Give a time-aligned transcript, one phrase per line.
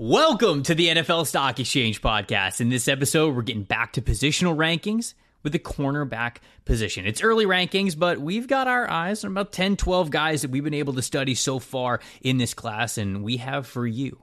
[0.00, 2.60] Welcome to the NFL Stock Exchange podcast.
[2.60, 7.04] In this episode, we're getting back to positional rankings with the cornerback position.
[7.04, 10.62] It's early rankings, but we've got our eyes on about 10, 12 guys that we've
[10.62, 14.22] been able to study so far in this class, and we have for you,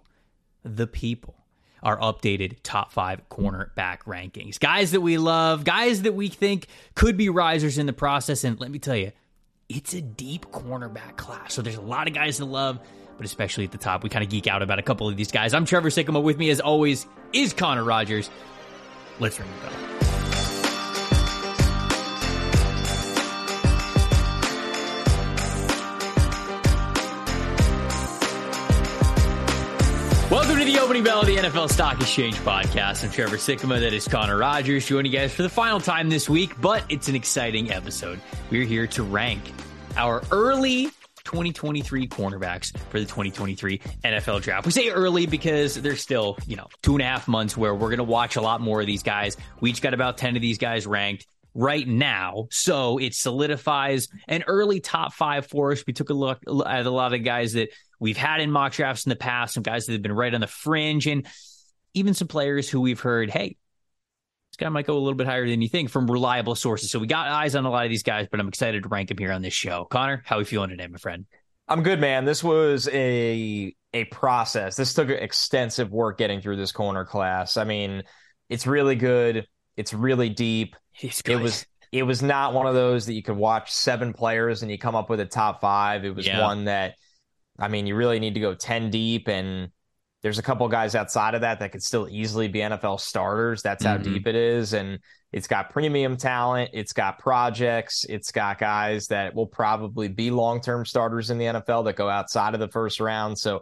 [0.63, 1.35] the people,
[1.83, 4.57] our updated top five cornerback rankings.
[4.57, 8.57] Guys that we love, guys that we think could be risers in the process, and
[8.61, 9.11] let me tell you,
[9.67, 11.53] it's a deep cornerback class.
[11.53, 12.79] So there's a lot of guys to love
[13.17, 14.03] but especially at the top.
[14.03, 15.53] We kind of geek out about a couple of these guys.
[15.53, 16.21] I'm Trevor Sikkema.
[16.21, 18.29] With me, as always, is Connor Rogers.
[19.19, 19.95] Let's ring the bell.
[30.31, 33.03] Welcome to the opening bell of the NFL Stock Exchange podcast.
[33.03, 33.79] I'm Trevor Sikkema.
[33.79, 37.07] That is Connor Rogers joining you guys for the final time this week, but it's
[37.07, 38.19] an exciting episode.
[38.49, 39.41] We're here to rank
[39.95, 40.89] our early
[41.25, 44.65] 2023 cornerbacks for the 2023 NFL draft.
[44.65, 47.89] We say early because there's still, you know, two and a half months where we're
[47.89, 49.35] going to watch a lot more of these guys.
[49.59, 52.47] We each got about 10 of these guys ranked right now.
[52.51, 55.83] So it solidifies an early top five for us.
[55.87, 59.05] We took a look at a lot of guys that we've had in mock drafts
[59.05, 61.25] in the past, some guys that have been right on the fringe, and
[61.93, 63.55] even some players who we've heard, hey,
[64.55, 66.89] this guy might go a little bit higher than you think from reliable sources.
[66.89, 69.09] So we got eyes on a lot of these guys, but I'm excited to rank
[69.09, 69.85] them here on this show.
[69.89, 71.25] Connor, how are we feeling today, my friend?
[71.67, 72.23] I'm good, man.
[72.23, 74.77] This was a a process.
[74.77, 77.57] This took extensive work getting through this corner class.
[77.57, 78.03] I mean,
[78.47, 79.45] it's really good.
[79.75, 80.77] It's really deep.
[81.01, 84.61] It's it was it was not one of those that you could watch seven players
[84.61, 86.05] and you come up with a top five.
[86.05, 86.41] It was yeah.
[86.41, 86.95] one that
[87.59, 89.69] I mean, you really need to go 10 deep and
[90.25, 93.61] there's a couple guys outside of that that could still easily be NFL starters.
[93.61, 94.11] That's how mm-hmm.
[94.11, 94.73] deep it is.
[94.73, 94.97] And
[95.31, 100.61] it's got premium talent, it's got projects, it's got guys that will probably be long
[100.61, 103.37] term starters in the NFL that go outside of the first round.
[103.37, 103.61] So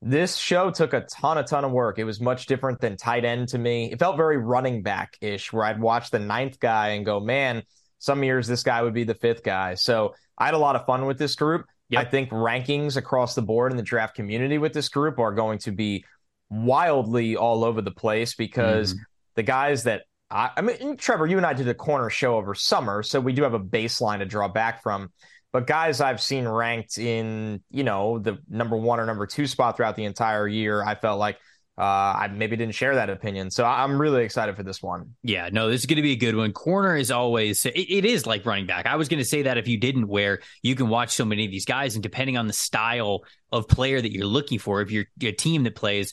[0.00, 1.98] this show took a ton, a ton of work.
[1.98, 3.92] It was much different than tight end to me.
[3.92, 7.62] It felt very running back ish, where I'd watch the ninth guy and go, man,
[7.98, 9.74] some years this guy would be the fifth guy.
[9.74, 11.66] So I had a lot of fun with this group.
[11.90, 12.06] Yep.
[12.06, 15.58] I think rankings across the board in the draft community with this group are going
[15.60, 16.04] to be
[16.48, 18.98] wildly all over the place because mm.
[19.34, 22.54] the guys that I, I mean, Trevor, you and I did a corner show over
[22.54, 25.10] summer, so we do have a baseline to draw back from.
[25.52, 29.76] But guys I've seen ranked in, you know, the number one or number two spot
[29.76, 31.38] throughout the entire year, I felt like
[31.80, 33.50] uh, I maybe didn't share that opinion.
[33.50, 35.14] So I'm really excited for this one.
[35.22, 36.52] Yeah, no, this is going to be a good one.
[36.52, 38.84] Corner is always, it, it is like running back.
[38.84, 41.46] I was going to say that if you didn't, where you can watch so many
[41.46, 44.90] of these guys, and depending on the style of player that you're looking for, if
[44.90, 46.12] you're a team that plays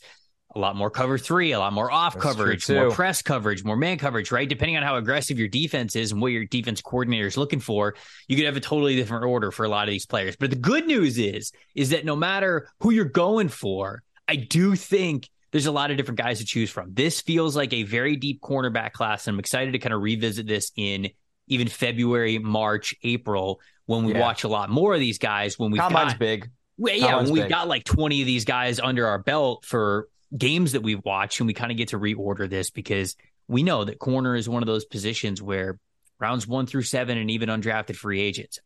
[0.56, 3.76] a lot more cover three, a lot more off That's coverage, more press coverage, more
[3.76, 4.48] man coverage, right?
[4.48, 7.94] Depending on how aggressive your defense is and what your defense coordinator is looking for,
[8.26, 10.34] you could have a totally different order for a lot of these players.
[10.34, 14.74] But the good news is, is that no matter who you're going for, I do
[14.74, 16.92] think there's a lot of different guys to choose from.
[16.92, 20.46] This feels like a very deep cornerback class, and I'm excited to kind of revisit
[20.46, 21.08] this in
[21.46, 24.20] even February, March, April when we yeah.
[24.20, 25.58] watch a lot more of these guys.
[25.58, 28.78] When we combine's got, big, well, yeah, when we've got like 20 of these guys
[28.78, 32.48] under our belt for games that we've watched, and we kind of get to reorder
[32.48, 33.16] this because
[33.48, 35.78] we know that corner is one of those positions where
[36.20, 38.58] rounds one through seven and even undrafted free agents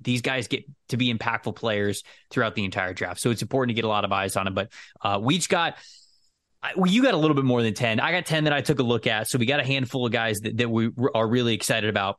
[0.00, 3.20] these guys get to be impactful players throughout the entire draft.
[3.20, 4.54] So it's important to get a lot of eyes on them.
[4.54, 5.76] But uh, we each got
[6.76, 8.00] well, you got a little bit more than 10.
[8.00, 9.28] I got 10 that I took a look at.
[9.28, 12.18] So we got a handful of guys that, that we are really excited about.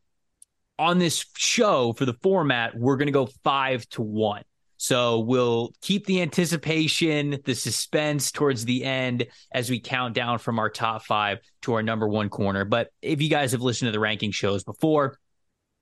[0.78, 4.44] On this show for the format, we're going to go five to one.
[4.78, 10.58] So we'll keep the anticipation, the suspense towards the end as we count down from
[10.58, 12.64] our top five to our number one corner.
[12.64, 15.18] But if you guys have listened to the ranking shows before,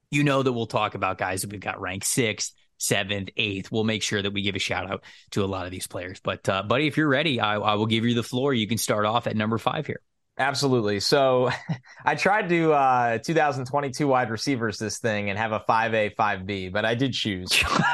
[0.09, 3.71] you know that we'll talk about guys that we've got ranked sixth, seventh, eighth.
[3.71, 6.19] We'll make sure that we give a shout out to a lot of these players.
[6.21, 8.53] But, uh, buddy, if you're ready, I, I will give you the floor.
[8.53, 10.01] You can start off at number five here.
[10.37, 10.99] Absolutely.
[10.99, 11.49] So
[12.05, 16.85] I tried to uh 2022 wide receivers this thing and have a 5A, 5B, but
[16.85, 17.49] I did choose.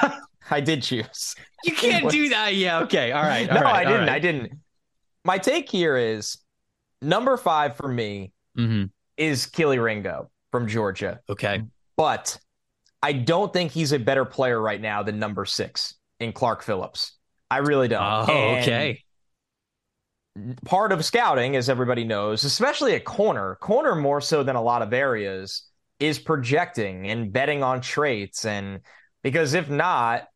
[0.51, 1.35] I did choose.
[1.63, 2.55] You can't do that.
[2.55, 2.81] Yeah.
[2.81, 3.11] Okay.
[3.11, 3.49] All right.
[3.49, 3.99] All no, right, I didn't.
[4.07, 4.09] Right.
[4.09, 4.51] I didn't.
[5.23, 6.37] My take here is
[7.01, 8.85] number five for me mm-hmm.
[9.15, 11.21] is Kelee Ringo from Georgia.
[11.29, 11.63] Okay.
[11.95, 12.37] But
[13.03, 17.17] I don't think he's a better player right now than number six in Clark Phillips.
[17.51, 18.01] I really don't.
[18.01, 19.03] Oh, and okay.
[20.65, 24.81] Part of scouting, as everybody knows, especially at corner, corner more so than a lot
[24.81, 25.67] of areas,
[25.99, 28.45] is projecting and betting on traits.
[28.45, 28.79] And
[29.21, 30.27] because if not,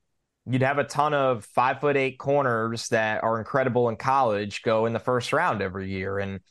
[0.45, 4.85] you'd have a ton of five foot eight corners that are incredible in college go
[4.85, 6.19] in the first round every year.
[6.19, 6.41] And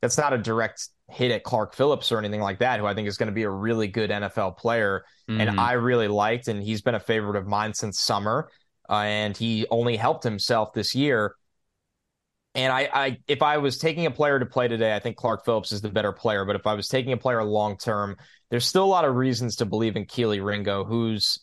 [0.00, 3.08] that's not a direct hit at Clark Phillips or anything like that, who I think
[3.08, 5.04] is going to be a really good NFL player.
[5.28, 5.40] Mm-hmm.
[5.40, 8.50] And I really liked, and he's been a favorite of mine since summer.
[8.88, 11.34] Uh, and he only helped himself this year.
[12.54, 15.44] And I, I, if I was taking a player to play today, I think Clark
[15.44, 16.44] Phillips is the better player.
[16.44, 18.16] But if I was taking a player long term,
[18.50, 21.40] there's still a lot of reasons to believe in Kelee Ringo, who's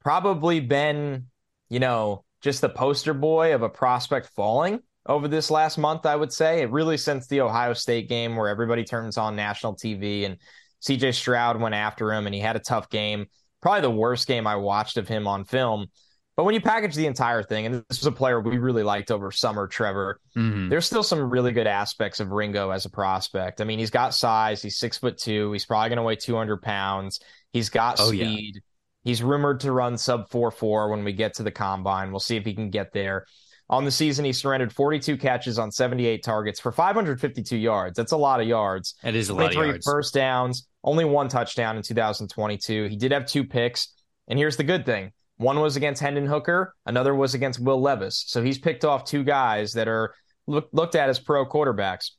[0.00, 1.26] probably been,
[1.70, 6.16] you know, just the poster boy of a prospect falling over this last month, I
[6.16, 6.62] would say.
[6.62, 10.38] It really since the Ohio State game where everybody turns on national TV and
[10.82, 13.26] CJ Stroud went after him and he had a tough game.
[13.60, 15.86] Probably the worst game I watched of him on film.
[16.34, 19.10] But when you package the entire thing, and this was a player we really liked
[19.10, 20.70] over summer, Trevor, mm-hmm.
[20.70, 23.60] there's still some really good aspects of Ringo as a prospect.
[23.60, 26.62] I mean, he's got size, he's six foot two, he's probably going to weigh 200
[26.62, 27.20] pounds,
[27.52, 28.54] he's got oh, speed.
[28.54, 28.60] Yeah.
[29.04, 32.12] He's rumored to run sub 4 4 when we get to the combine.
[32.12, 33.26] We'll see if he can get there.
[33.72, 37.96] On the season, he surrendered 42 catches on 78 targets for 552 yards.
[37.96, 38.96] That's a lot of yards.
[39.02, 39.86] It is a lot of yards.
[39.86, 42.88] First downs, only one touchdown in 2022.
[42.88, 43.88] He did have two picks.
[44.28, 48.24] And here's the good thing one was against Hendon Hooker, another was against Will Levis.
[48.26, 50.14] So he's picked off two guys that are
[50.46, 52.10] look, looked at as pro quarterbacks.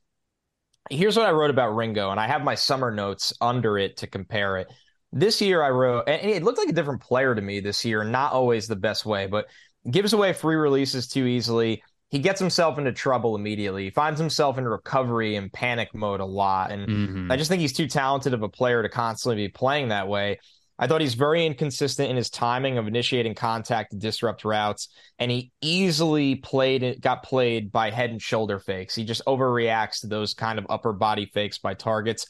[0.89, 4.07] Here's what I wrote about Ringo, and I have my summer notes under it to
[4.07, 4.67] compare it.
[5.11, 8.03] This year I wrote, and it looked like a different player to me this year,
[8.03, 9.45] not always the best way, but
[9.89, 11.83] gives away free releases too easily.
[12.09, 13.85] He gets himself into trouble immediately.
[13.85, 16.71] He finds himself in recovery and panic mode a lot.
[16.71, 17.31] And mm-hmm.
[17.31, 20.39] I just think he's too talented of a player to constantly be playing that way.
[20.77, 24.89] I thought he's very inconsistent in his timing of initiating contact to disrupt routes,
[25.19, 28.95] and he easily played got played by head and shoulder fakes.
[28.95, 32.25] He just overreacts to those kind of upper body fakes by targets.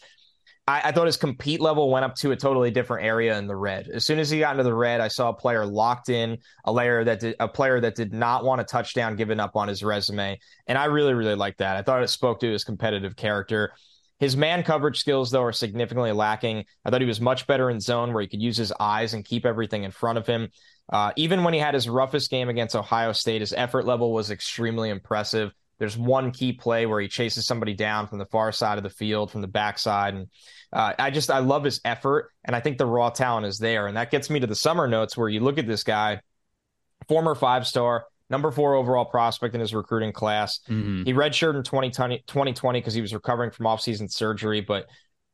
[0.65, 3.55] I, I, thought his compete level went up to a totally different area in the
[3.55, 3.89] red.
[3.89, 6.71] As soon as he got into the red, I saw a player locked in, a
[6.71, 9.83] layer that did, a player that did not want a touchdown given up on his
[9.83, 11.75] resume, and I really really liked that.
[11.75, 13.73] I thought it spoke to his competitive character.
[14.19, 16.63] His man coverage skills, though, are significantly lacking.
[16.85, 19.25] I thought he was much better in zone where he could use his eyes and
[19.25, 20.47] keep everything in front of him.
[20.91, 24.31] Uh, even when he had his roughest game against Ohio State, his effort level was
[24.31, 25.51] extremely impressive.
[25.79, 28.89] There's one key play where he chases somebody down from the far side of the
[28.89, 30.27] field, from the backside, and
[30.71, 33.87] uh, I just I love his effort, and I think the raw talent is there,
[33.87, 36.21] and that gets me to the summer notes where you look at this guy,
[37.07, 40.59] former five star, number four overall prospect in his recruiting class.
[40.69, 41.03] Mm-hmm.
[41.03, 44.87] He redshirted in 2020 because he was recovering from offseason surgery, but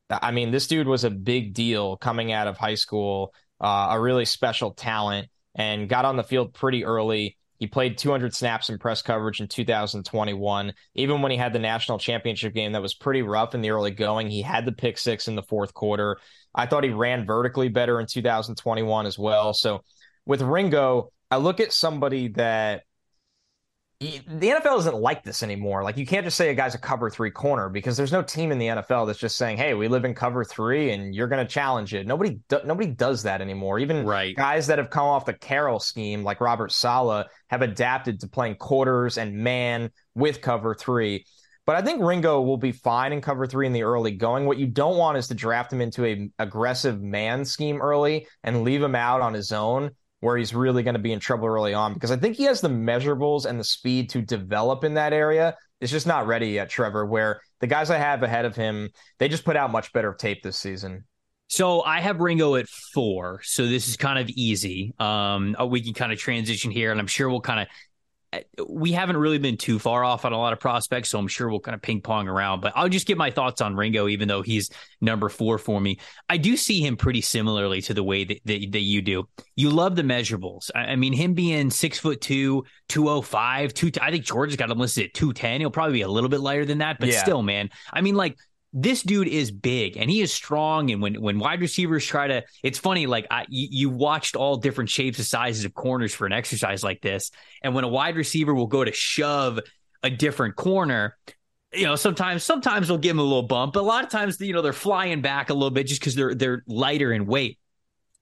[0.09, 3.99] I mean this dude was a big deal coming out of high school, uh, a
[3.99, 8.79] really special talent, and got on the field pretty early he played 200 snaps in
[8.79, 10.73] press coverage in 2021.
[10.95, 13.91] Even when he had the national championship game that was pretty rough in the early
[13.91, 16.17] going, he had the pick six in the fourth quarter.
[16.55, 19.53] I thought he ran vertically better in 2021 as well.
[19.53, 19.83] So
[20.25, 22.83] with Ringo, I look at somebody that
[23.99, 25.83] the NFL isn't like this anymore.
[25.83, 28.53] Like you can't just say a guy's a cover three corner because there's no team
[28.53, 31.45] in the NFL that's just saying, "Hey, we live in cover three, and you're going
[31.45, 33.77] to challenge it." Nobody, do, nobody does that anymore.
[33.77, 34.33] Even right.
[34.37, 38.55] guys that have come off the Carroll scheme, like Robert Saleh, have adapted to playing
[38.55, 41.25] quarters and man with cover three.
[41.65, 44.45] But I think Ringo will be fine in cover three in the early going.
[44.45, 48.63] What you don't want is to draft him into a aggressive man scheme early and
[48.63, 51.73] leave him out on his own where he's really going to be in trouble early
[51.73, 55.13] on because I think he has the measurables and the speed to develop in that
[55.13, 55.55] area.
[55.79, 57.05] It's just not ready yet, Trevor.
[57.05, 60.43] Where the guys I have ahead of him, they just put out much better tape
[60.43, 61.05] this season.
[61.47, 64.93] So I have Ringo at four, so this is kind of easy.
[64.99, 67.67] Um, we can kind of transition here, and I'm sure we'll kind of
[68.67, 71.49] we haven't really been too far off on a lot of prospects, so I'm sure
[71.49, 72.61] we'll kind of ping pong around.
[72.61, 74.69] But I'll just get my thoughts on Ringo, even though he's
[75.01, 75.99] number four for me.
[76.29, 79.27] I do see him pretty similarly to the way that, that, that you do.
[79.55, 80.69] You love the measurables.
[80.75, 84.69] I, I, mean, him being six foot two, 205, two, oh I think George's got
[84.69, 85.61] him listed at 210.
[85.61, 87.21] He'll probably be a little bit lighter than that, but yeah.
[87.21, 87.69] still, man.
[87.91, 88.37] I mean, like
[88.73, 90.91] this dude is big and he is strong.
[90.91, 93.07] And when when wide receivers try to, it's funny.
[93.07, 97.01] Like I, you, watched all different shapes and sizes of corners for an exercise like
[97.01, 97.31] this,
[97.63, 99.59] and when a wide receiver will go to shove
[100.03, 101.17] a different corner,
[101.73, 104.39] you know, sometimes sometimes they'll give him a little bump, but a lot of times,
[104.39, 107.58] you know, they're flying back a little bit just because they're they're lighter in weight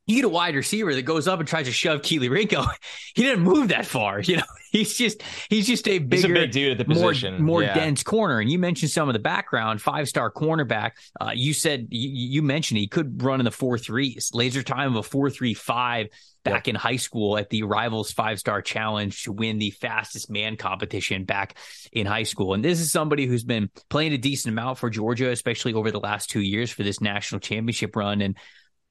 [0.07, 2.65] you get a wide receiver that goes up and tries to shove Kelee Ringo.
[3.13, 4.21] He didn't move that far.
[4.27, 7.61] You know, he's just he's just a bigger, a big dude at the position, more,
[7.61, 7.73] more yeah.
[7.73, 8.39] dense corner.
[8.39, 10.91] And you mentioned some of the background, five star cornerback.
[11.19, 14.91] Uh, you said you, you, mentioned he could run in the four threes, laser time
[14.91, 16.09] of a four three five
[16.43, 16.75] back yep.
[16.75, 21.25] in high school at the Rivals Five Star Challenge to win the fastest man competition
[21.25, 21.55] back
[21.91, 22.53] in high school.
[22.53, 25.99] And this is somebody who's been playing a decent amount for Georgia, especially over the
[25.99, 28.21] last two years for this national championship run.
[28.21, 28.37] And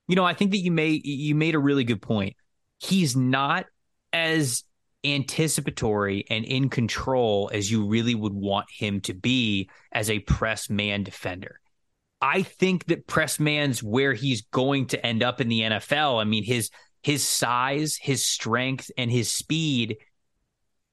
[0.09, 2.37] you know, I think that you made you made a really good point.
[2.79, 3.67] He's not
[4.13, 4.65] as
[5.05, 10.69] anticipatory and in control as you really would want him to be as a press
[10.69, 11.61] man defender.
[12.21, 16.21] I think that press man's where he's going to end up in the NFL.
[16.21, 16.71] I mean, his
[17.03, 19.99] his size, his strength, and his speed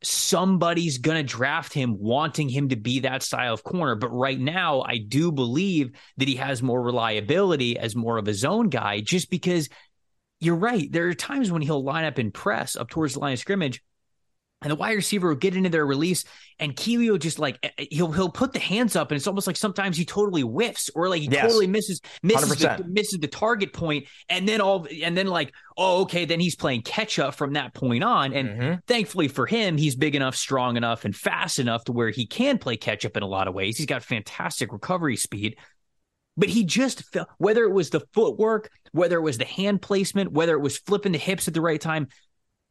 [0.06, 3.96] somebody's going to draft him wanting him to be that style of corner.
[3.96, 8.34] But right now, I do believe that he has more reliability as more of a
[8.34, 9.70] zone guy just because
[10.40, 10.92] you're right.
[10.92, 13.82] There are times when he'll line up and press up towards the line of scrimmage
[14.64, 16.26] and the wide receiver will get into their release,
[16.60, 19.28] and Kelee will just like eh, eh, he'll he'll put the hands up, and it's
[19.28, 21.44] almost like sometimes he totally whiffs or like he yes.
[21.44, 26.02] totally misses misses the, misses the target point, and then all and then like oh
[26.02, 28.74] okay, then he's playing catch up from that point on, and mm-hmm.
[28.88, 32.58] thankfully for him, he's big enough, strong enough, and fast enough to where he can
[32.58, 33.78] play catch up in a lot of ways.
[33.78, 35.58] He's got fantastic recovery speed.
[36.36, 40.32] But he just felt whether it was the footwork, whether it was the hand placement,
[40.32, 42.08] whether it was flipping the hips at the right time,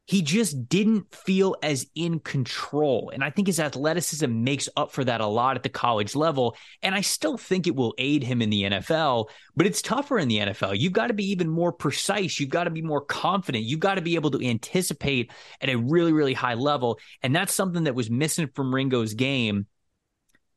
[0.05, 3.11] he just didn't feel as in control.
[3.13, 6.57] And I think his athleticism makes up for that a lot at the college level.
[6.81, 10.27] And I still think it will aid him in the NFL, but it's tougher in
[10.27, 10.77] the NFL.
[10.77, 12.37] You've got to be even more precise.
[12.37, 13.63] You've got to be more confident.
[13.63, 15.31] You've got to be able to anticipate
[15.61, 16.99] at a really, really high level.
[17.21, 19.67] And that's something that was missing from Ringo's game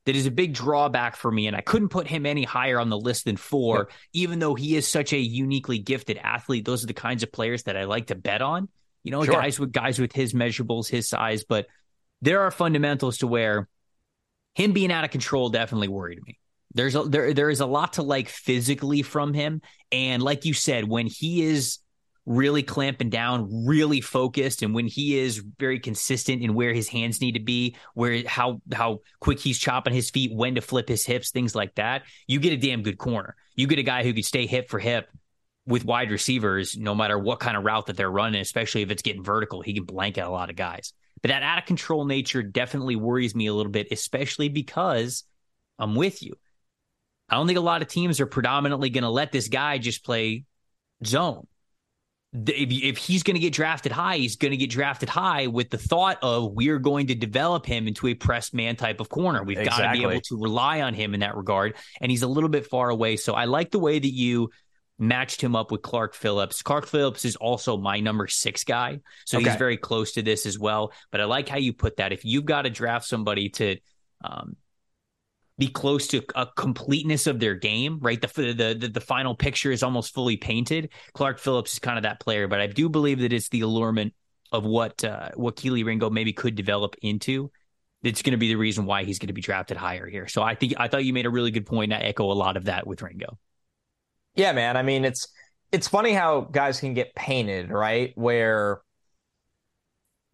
[0.06, 1.46] that is a big drawback for me.
[1.46, 3.90] And I couldn't put him any higher on the list than four, yep.
[4.12, 6.64] even though he is such a uniquely gifted athlete.
[6.64, 8.68] Those are the kinds of players that I like to bet on
[9.06, 9.34] you know, sure.
[9.34, 11.68] guys with guys with his measurables, his size, but
[12.22, 13.68] there are fundamentals to where
[14.56, 16.40] him being out of control definitely worried me.
[16.74, 20.54] There's a there there is a lot to like physically from him, and like you
[20.54, 21.78] said, when he is
[22.26, 27.20] really clamping down, really focused, and when he is very consistent in where his hands
[27.20, 31.06] need to be, where how how quick he's chopping his feet, when to flip his
[31.06, 33.36] hips, things like that, you get a damn good corner.
[33.54, 35.08] You get a guy who could stay hip for hip
[35.66, 39.02] with wide receivers, no matter what kind of route that they're running, especially if it's
[39.02, 40.92] getting vertical, he can blanket a lot of guys.
[41.22, 45.24] But that out of control nature definitely worries me a little bit, especially because
[45.78, 46.34] I'm with you.
[47.28, 50.04] I don't think a lot of teams are predominantly going to let this guy just
[50.04, 50.44] play
[51.04, 51.46] zone.
[52.32, 55.70] If, if he's going to get drafted high, he's going to get drafted high with
[55.70, 59.42] the thought of we're going to develop him into a press man type of corner.
[59.42, 59.84] We've exactly.
[59.84, 61.74] got to be able to rely on him in that regard.
[62.00, 63.16] And he's a little bit far away.
[63.16, 64.50] So I like the way that you
[64.98, 66.62] matched him up with Clark Phillips.
[66.62, 69.00] Clark Phillips is also my number six guy.
[69.26, 69.50] So okay.
[69.50, 70.92] he's very close to this as well.
[71.10, 72.12] But I like how you put that.
[72.12, 73.76] If you've got to draft somebody to
[74.24, 74.56] um,
[75.58, 78.20] be close to a completeness of their game, right?
[78.20, 80.90] The, the, the the final picture is almost fully painted.
[81.14, 84.14] Clark Phillips is kind of that player, but I do believe that it's the allurement
[84.52, 87.50] of what uh, what Kelee Ringo maybe could develop into.
[88.02, 90.28] It's going to be the reason why he's going to be drafted higher here.
[90.28, 91.92] So I think I thought you made a really good point.
[91.92, 93.38] I echo a lot of that with Ringo.
[94.36, 94.76] Yeah, man.
[94.76, 95.28] I mean, it's
[95.72, 98.12] it's funny how guys can get painted, right?
[98.16, 98.80] Where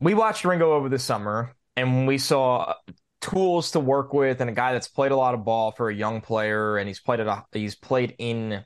[0.00, 2.74] we watched Ringo over the summer and we saw
[3.20, 5.94] tools to work with and a guy that's played a lot of ball for a
[5.94, 8.64] young player and he's played it he's played in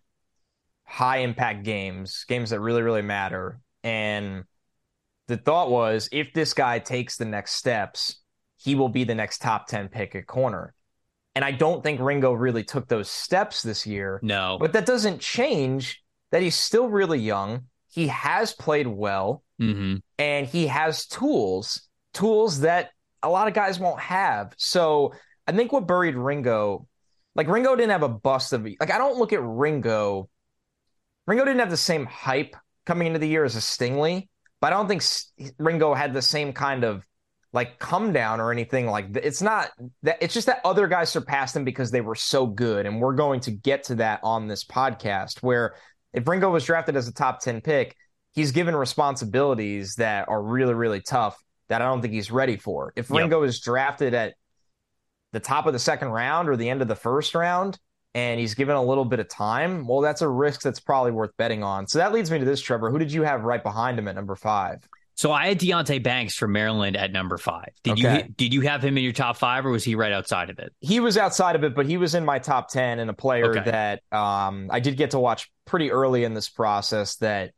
[0.85, 3.61] high impact games, games that really really matter.
[3.85, 4.45] And
[5.28, 8.23] the thought was if this guy takes the next steps,
[8.57, 10.75] he will be the next top 10 pick at corner.
[11.37, 14.19] And I don't think Ringo really took those steps this year.
[14.23, 14.57] No.
[14.59, 16.02] But that doesn't change
[16.33, 17.64] that he's still really young.
[17.93, 19.97] He has played well mm-hmm.
[20.19, 21.83] and he has tools,
[22.14, 22.88] tools that
[23.23, 24.55] a lot of guys won't have.
[24.57, 25.12] So
[25.47, 26.88] I think what buried Ringo,
[27.35, 30.31] like Ringo didn't have a bust of like I don't look at Ringo.
[31.26, 34.28] Ringo didn't have the same hype coming into the year as a Stingley,
[34.62, 35.02] but I don't think
[35.59, 37.05] Ringo had the same kind of
[37.57, 39.27] like come down or anything like that.
[39.27, 39.71] It's not
[40.03, 42.85] that it's just that other guys surpassed him because they were so good.
[42.85, 45.75] And we're going to get to that on this podcast where
[46.13, 47.97] if Ringo was drafted as a top 10 pick,
[48.35, 52.93] he's given responsibilities that are really, really tough that I don't think he's ready for.
[52.95, 53.21] If yep.
[53.21, 54.35] Ringo is drafted at
[55.33, 57.79] the top of the second round or the end of the first round,
[58.15, 61.35] and he's given a little bit of time, well, that's a risk that's probably worth
[61.39, 61.87] betting on.
[61.87, 62.91] So that leads me to this, Trevor.
[62.91, 64.87] Who did you have right behind him at number five?
[65.16, 67.70] So I had Deonte Banks from Maryland at number five.
[67.82, 68.25] Did okay.
[68.26, 70.58] you did you have him in your top five, or was he right outside of
[70.58, 70.75] it?
[70.80, 73.50] He was outside of it, but he was in my top ten, and a player
[73.50, 73.70] okay.
[73.70, 77.16] that um, I did get to watch pretty early in this process.
[77.16, 77.52] That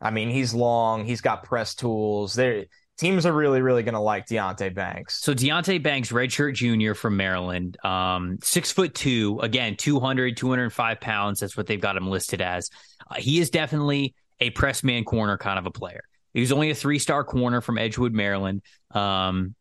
[0.00, 2.34] I mean, he's long, he's got press tools.
[2.34, 2.64] There,
[2.98, 5.20] teams are really, really going to like Deonte Banks.
[5.20, 11.38] So Deonte Banks, redshirt junior from Maryland, um, six foot two, again, 200, 205 pounds.
[11.38, 12.70] That's what they've got him listed as.
[13.08, 16.02] Uh, he is definitely a press man corner kind of a player.
[16.36, 18.60] He was only a three star corner from Edgewood, Maryland.
[18.90, 19.54] Um,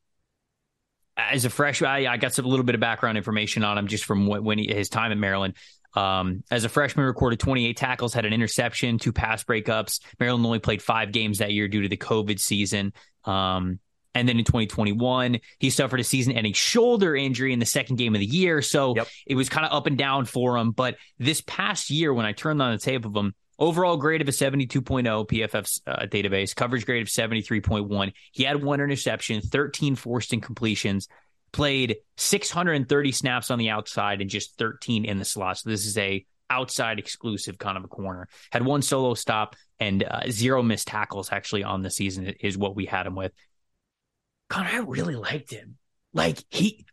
[1.15, 3.87] as a freshman, I, I, got some a little bit of background information on him
[3.87, 5.53] just from when he, his time at Maryland.
[5.93, 10.01] Um, as a freshman, recorded 28 tackles, had an interception, two pass breakups.
[10.19, 12.91] Maryland only played five games that year due to the COVID season.
[13.23, 13.79] Um,
[14.13, 18.15] and then in 2021, he suffered a season ending shoulder injury in the second game
[18.15, 18.61] of the year.
[18.61, 19.07] So yep.
[19.25, 20.71] it was kind of up and down for him.
[20.71, 24.27] But this past year, when I turned on the tape of him, Overall grade of
[24.27, 28.13] a 72.0 PFF uh, database, coverage grade of 73.1.
[28.31, 31.07] He had one interception, 13 forced incompletions,
[31.53, 35.57] played 630 snaps on the outside and just 13 in the slot.
[35.57, 38.27] So this is a outside exclusive kind of a corner.
[38.51, 42.75] Had one solo stop and uh, zero missed tackles actually on the season is what
[42.75, 43.31] we had him with.
[44.49, 45.77] Connor, I really liked him.
[46.13, 46.85] Like he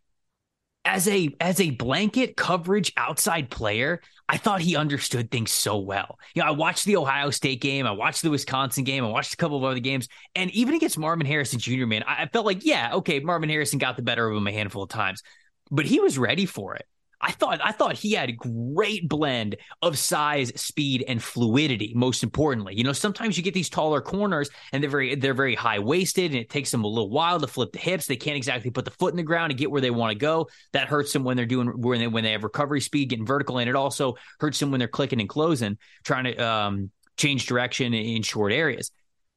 [0.84, 4.00] as a as a blanket coverage outside player,
[4.32, 6.18] I thought he understood things so well.
[6.34, 9.34] You know, I watched the Ohio State game, I watched the Wisconsin game, I watched
[9.34, 12.64] a couple of other games, and even against Marvin Harrison Jr., man, I felt like,
[12.64, 15.22] yeah, okay, Marvin Harrison got the better of him a handful of times,
[15.70, 16.86] but he was ready for it.
[17.22, 21.92] I thought I thought he had a great blend of size, speed, and fluidity.
[21.94, 25.54] Most importantly, you know, sometimes you get these taller corners and they're very they're very
[25.54, 28.06] high waisted, and it takes them a little while to flip the hips.
[28.06, 30.18] They can't exactly put the foot in the ground and get where they want to
[30.18, 30.48] go.
[30.72, 33.58] That hurts them when they're doing when they when they have recovery speed, getting vertical,
[33.58, 37.94] and it also hurts them when they're clicking and closing, trying to um, change direction
[37.94, 38.90] in short areas.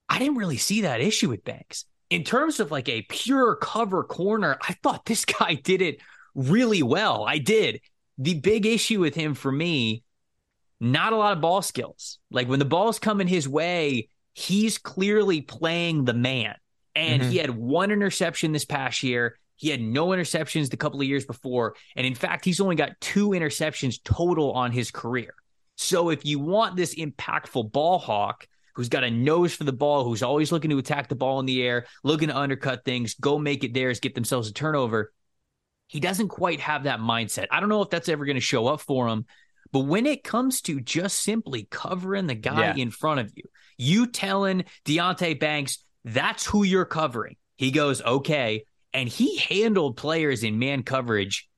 [0.10, 4.04] I didn't really see that issue with Banks in terms of like a pure cover
[4.04, 4.58] corner.
[4.68, 6.00] I thought this guy did it
[6.36, 7.26] really well.
[7.28, 7.82] I did.
[8.18, 10.04] The big issue with him for me,
[10.80, 12.20] not a lot of ball skills.
[12.30, 16.56] Like when the ball's coming his way, he's clearly playing the man.
[16.96, 17.32] And mm-hmm.
[17.32, 19.38] he had one interception this past year.
[19.58, 21.76] He had no interceptions the couple of years before.
[21.96, 25.34] And in fact, he's only got two interceptions total on his career.
[25.78, 30.04] So if you want this impactful ball hawk who's got a nose for the ball,
[30.04, 33.38] who's always looking to attack the ball in the air, looking to undercut things, go
[33.38, 35.14] make it theirs, get themselves a turnover,
[35.88, 37.48] he doesn't quite have that mindset.
[37.52, 39.26] I don't know if that's ever going to show up for him,
[39.72, 42.76] but when it comes to just simply covering the guy yeah.
[42.76, 43.44] in front of you,
[43.78, 48.66] you telling Deonte Banks that's who you're covering, he goes, okay.
[48.94, 51.50] And he handled players in man coverage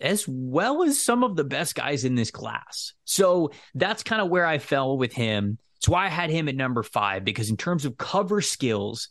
[0.00, 2.92] as well as some of the best guys in this class.
[3.04, 5.58] So that's kind of where I fell with him.
[5.76, 9.08] It's why I had him at number five, because in terms of cover skills,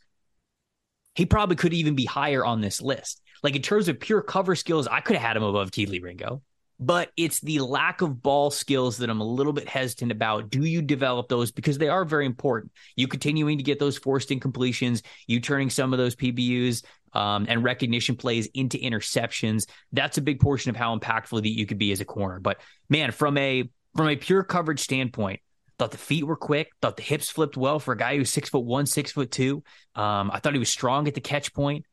[1.15, 3.21] he probably could even be higher on this list.
[3.43, 6.41] Like in terms of pure cover skills, I could have had him above Kelee Ringo,
[6.79, 10.49] but it's the lack of ball skills that I'm a little bit hesitant about.
[10.49, 12.71] Do you develop those because they are very important?
[12.95, 17.63] You continuing to get those forced incompletions, you turning some of those PBUs um, and
[17.63, 19.67] recognition plays into interceptions.
[19.91, 22.39] That's a big portion of how impactful that you could be as a corner.
[22.39, 25.41] But man, from a from a pure coverage standpoint,
[25.77, 28.49] thought the feet were quick, thought the hips flipped well for a guy who's six
[28.49, 29.63] foot one, six foot two.
[29.95, 31.85] Um, I thought he was strong at the catch point.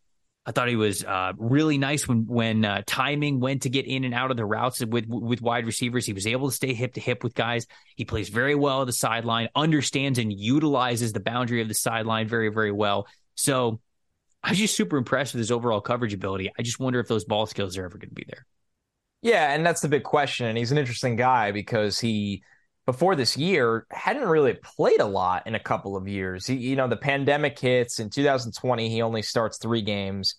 [0.49, 4.05] I thought he was uh, really nice when when uh, timing when to get in
[4.05, 6.07] and out of the routes with with wide receivers.
[6.07, 7.67] He was able to stay hip to hip with guys.
[7.97, 12.29] He plays very well at the sideline, understands and utilizes the boundary of the sideline
[12.29, 13.07] very very well.
[13.35, 13.79] So
[14.43, 16.51] I was just super impressed with his overall coverage ability.
[16.59, 18.47] I just wonder if those ball skills are ever going to be there.
[19.21, 20.47] Yeah, and that's the big question.
[20.47, 22.43] And he's an interesting guy because he
[22.89, 26.47] before this year hadn't really played a lot in a couple of years.
[26.47, 28.89] He, you know, the pandemic hits in 2020.
[28.89, 30.37] He only starts three games.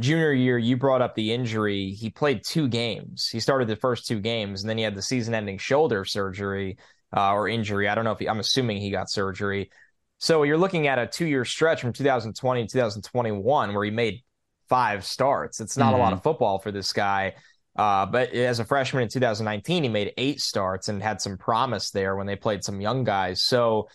[0.00, 1.90] Junior year, you brought up the injury.
[1.90, 3.28] He played two games.
[3.28, 6.76] He started the first two games, and then he had the season-ending shoulder surgery
[7.16, 7.88] uh, or injury.
[7.88, 9.70] I don't know if he, I'm assuming he got surgery.
[10.18, 14.24] So you're looking at a two-year stretch from 2020 to 2021 where he made
[14.68, 15.60] five starts.
[15.60, 15.94] It's not mm-hmm.
[15.94, 16.14] a lot mm-hmm.
[16.14, 17.34] of football for this guy.
[17.74, 21.90] Uh, but as a freshman in 2019, he made eight starts and had some promise
[21.90, 23.42] there when they played some young guys.
[23.42, 23.88] So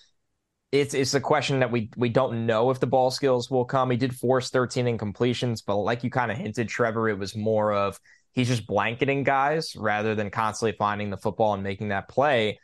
[0.72, 3.92] it's it's a question that we we don't know if the ball skills will come.
[3.92, 7.72] He did force 13 incompletions, but like you kind of hinted, Trevor, it was more
[7.72, 8.00] of
[8.34, 12.60] he's just blanketing guys rather than constantly finding the football and making that play.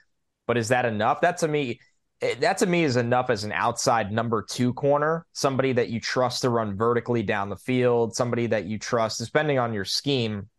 [0.47, 1.21] But is that enough?
[1.21, 1.79] That to me,
[2.21, 6.01] eh, that to me is enough as an outside number two corner, somebody that you
[6.01, 10.49] trust to run vertically down the field, somebody that you trust, depending on your scheme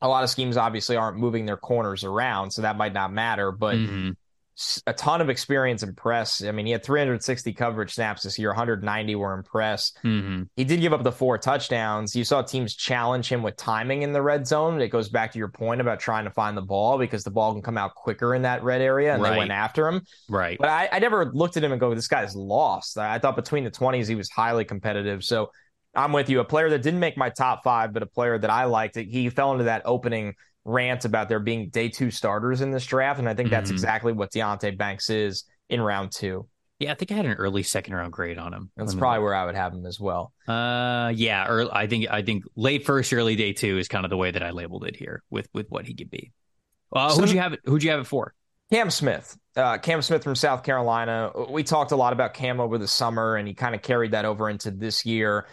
[0.00, 3.50] a lot of schemes obviously aren't moving their corners around, so that might not matter.
[3.50, 4.10] But mm-hmm.
[4.86, 6.44] a ton of experience in press.
[6.44, 9.98] I mean, he had 360 coverage snaps this year, 190 were impressed.
[10.04, 10.44] Mm-hmm.
[10.54, 12.14] He did give up the four touchdowns.
[12.14, 14.80] You saw teams challenge him with timing in the red zone.
[14.82, 17.54] It goes back to your point about trying to find the ball because the ball
[17.54, 19.30] can come out quicker in that red area, and right.
[19.30, 20.02] they went after him.
[20.28, 20.58] Right.
[20.58, 23.64] But I, I never looked at him and go, "This guy's lost." I thought between
[23.64, 25.24] the 20s he was highly competitive.
[25.24, 25.52] So
[25.96, 26.40] I'm with you.
[26.40, 28.96] A player that didn't make my top five, but a player that I liked.
[28.96, 33.18] He fell into that opening rant about there being day two starters in this draft,
[33.18, 33.76] and I think that's mm-hmm.
[33.76, 36.46] exactly what Deonte Banks is in round two.
[36.78, 38.70] Yeah, I think I had an early second round grade on him.
[38.76, 40.32] That's probably where I would have him as well.
[40.46, 44.10] Uh, yeah, early, I think I think late first, early day two is kind of
[44.10, 46.32] the way that I labeled it here with with what he could be.
[46.92, 47.60] Uh, so, who'd you have it?
[47.64, 48.34] Who'd you have it for?
[48.70, 49.38] Cam Smith.
[49.56, 51.30] Uh, Cam Smith from South Carolina.
[51.48, 54.26] We talked a lot about Cam over the summer, and he kind of carried that
[54.26, 55.46] over into this year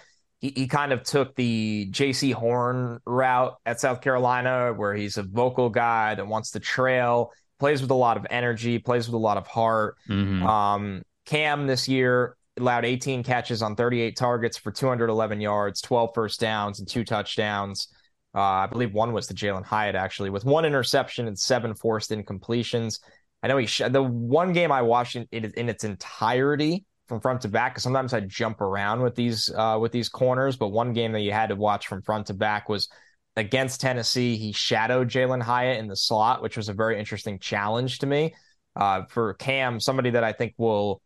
[0.43, 5.23] he, he kind of took the Jaycee Horn route at South Carolina, where he's a
[5.23, 9.17] vocal guy that wants to trail, plays with a lot of energy, plays with a
[9.17, 9.95] lot of heart.
[10.09, 10.45] Mm-hmm.
[10.45, 16.41] Um, Cam this year allowed 18 catches on 38 targets for 211 yards, 12 first
[16.41, 17.87] downs, and two touchdowns.
[18.35, 22.11] Uh, I believe one was to Jalin Hyatt, actually, with one interception and seven forced
[22.11, 22.99] incompletions.
[23.41, 27.41] I know he sh- the one game I watched in, in its entirety from front
[27.41, 27.79] to back.
[27.79, 31.31] Sometimes I jump around with these uh, with these corners, but one game that you
[31.31, 32.89] had to watch from front to back was
[33.35, 34.35] against Tennessee.
[34.35, 38.33] He shadowed Jalin Hyatt in the slot, which was a very interesting challenge to me.
[38.75, 41.02] Uh, for Cam, somebody that I think will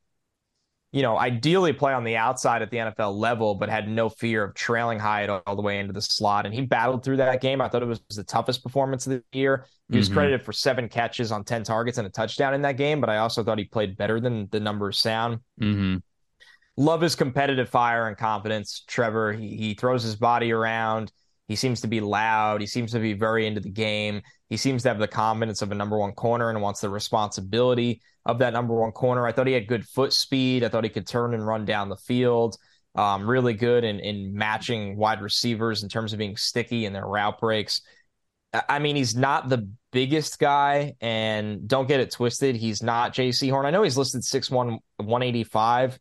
[0.91, 4.43] you know, ideally play on the outside at the NFL level, but had no fear
[4.43, 6.45] of trailing Hyatt all the way into the slot.
[6.45, 7.59] And he battled through that game.
[7.59, 9.65] I thought it was the toughest performance of the year.
[9.91, 10.17] He was mm-hmm.
[10.17, 13.17] credited for seven catches on 10 targets and a touchdown in that game, but I
[13.17, 15.39] also thought he played better than the numbers sound.
[15.61, 15.97] Mm-hmm.
[16.77, 19.33] Love his competitive fire and confidence, Trevor.
[19.33, 21.11] He, he throws his body around.
[21.47, 22.61] He seems to be loud.
[22.61, 24.21] He seems to be very into the game.
[24.49, 28.01] He seems to have the confidence of a number one corner and wants the responsibility
[28.27, 29.25] of that number one corner.
[29.25, 30.63] I thought he had good foot speed.
[30.63, 32.57] I thought he could turn and run down the field.
[32.93, 37.05] Um, really good in, in matching wide receivers in terms of being sticky in their
[37.05, 37.81] route breaks.
[38.67, 42.55] I mean, he's not the biggest guy, and don't get it twisted.
[42.55, 43.65] He's not Jaycee Horn.
[43.65, 45.99] I know he's listed 6'1, 185.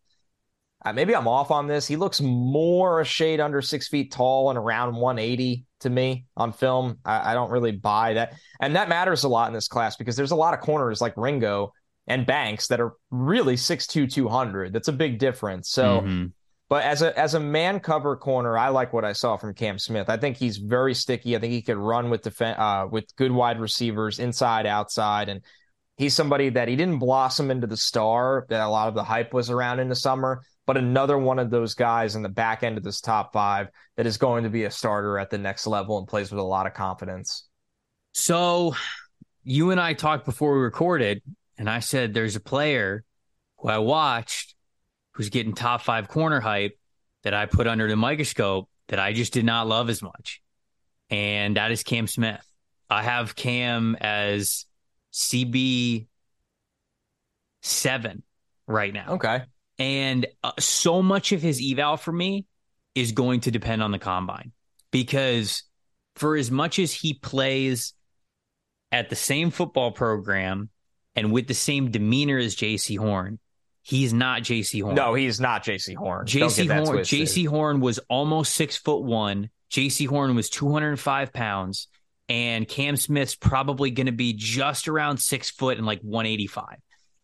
[0.84, 1.86] Uh, maybe I'm off on this.
[1.86, 6.52] He looks more a shade under six feet tall and around 180 to me on
[6.52, 6.98] film.
[7.04, 8.34] I, I, don't really buy that.
[8.60, 11.14] And that matters a lot in this class because there's a lot of corners like
[11.16, 11.72] Ringo
[12.06, 14.72] and Banks that are really 6'2, 200.
[14.72, 15.70] That's a big difference.
[15.70, 16.26] So, mm-hmm.
[16.68, 19.78] but as a as a man cover corner, I like what I saw from Cam
[19.78, 20.08] Smith.
[20.08, 21.36] I think he's very sticky.
[21.36, 25.42] I think he could run with defense uh, with good wide receivers inside, outside, and
[25.96, 29.32] he's somebody that he didn't blossom into the star that a lot of the hype
[29.32, 32.76] was around in the summer but another one of those guys in the back end
[32.76, 35.98] of this top five that is going to be a starter at the next level
[35.98, 37.46] and plays with a lot of confidence.
[38.12, 38.74] So,
[39.44, 41.22] you and I talked before we recorded,
[41.58, 43.04] and I said there's a player
[43.58, 44.54] who I watched
[45.12, 46.78] who's getting top five corner hype
[47.22, 50.42] that I put under the microscope that I just did not love as much.
[51.10, 52.44] And that is Cam Smith.
[52.90, 54.66] I have Cam as
[55.12, 56.06] CB
[57.62, 58.22] seven
[58.66, 59.14] right now.
[59.14, 59.42] Okay.
[59.78, 62.46] And uh, so much of his eval for me
[62.94, 64.52] is going to depend on the combine
[64.90, 65.64] because
[66.14, 67.92] for as much as he plays
[68.92, 70.70] at the same football program
[71.16, 73.38] and with the same demeanor as Jaycee Horn,
[73.82, 74.94] he's not Jaycee Horn.
[74.94, 76.26] No, he's not Jaycee Horn.
[76.26, 76.98] Jaycee Horn.
[76.98, 79.50] Jaycee Horn was almost six foot one.
[79.70, 81.88] Jaycee Horn was 205 pounds,
[82.28, 86.76] and Cam Smith's probably going to be just around six foot and like 185.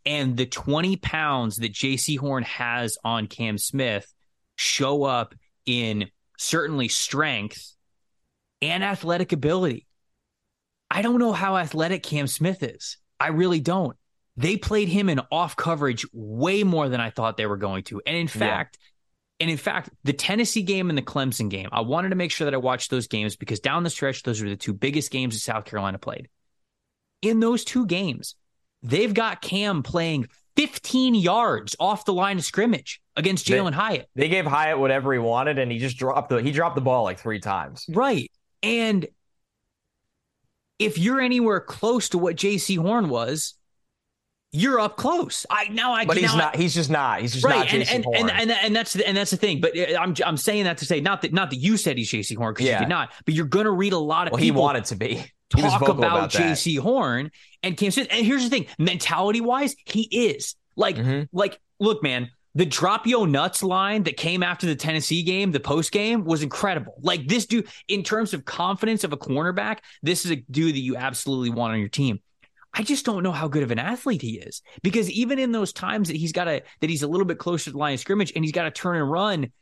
[0.05, 4.13] And the 20 pounds that Jaycee Horn has on Cam Smith
[4.57, 7.75] show up in certainly strength
[8.61, 9.87] and athletic ability.
[10.91, 12.97] I don't know how athletic Cam Smith is.
[13.23, 13.97] I really don't.
[14.37, 18.03] They played him in off coverage way more than I thought they were going to.
[18.05, 19.45] And in fact, yeah.
[19.45, 22.47] and in fact, the Tennessee game and the Clemson game, I wanted to make sure
[22.47, 25.35] that I watched those games because down the stretch, those were the two biggest games
[25.35, 26.29] that South Carolina played.
[27.21, 28.35] In those two games,
[28.83, 34.09] they've got Cam playing 15 yards off the line of scrimmage against Jalin Hyatt.
[34.17, 37.05] They gave Hyatt whatever he wanted, and he just dropped the he dropped the ball
[37.05, 37.85] like three times.
[37.89, 38.33] Right.
[38.65, 39.07] And
[40.85, 43.55] if you're anywhere close to what Jaycee Horn was,
[44.53, 45.47] you're up close.
[45.49, 46.57] I now I but he's not.
[46.57, 47.21] He's just not.
[47.21, 47.59] He's just right.
[47.59, 49.61] not and, and, and, and and that's the, and that's the thing.
[49.63, 52.11] But uh, I'm I'm saying that to say not that not that you said he's
[52.11, 52.75] Jaycee Horn because yeah.
[52.75, 53.13] you did not.
[53.25, 54.61] But you're going to read a lot of well, people.
[54.61, 57.31] He wanted to be talk about, about Jaycee Horn
[57.63, 58.09] and Cam Smith.
[58.11, 61.23] And here's the thing: mentality wise, he is like mm-hmm.
[61.33, 62.31] like look, man.
[62.55, 66.43] The drop yo nuts line that came after the Tennessee game, the post game, was
[66.43, 66.95] incredible.
[67.01, 70.81] Like this dude, in terms of confidence of a cornerback, this is a dude that
[70.81, 72.21] you absolutely want on your team.
[72.75, 75.73] I just don't know how good of an athlete he is because even in those
[75.73, 78.01] times that he's got to that he's a little bit closer to the line of
[78.01, 79.53] scrimmage and he's got to turn and run,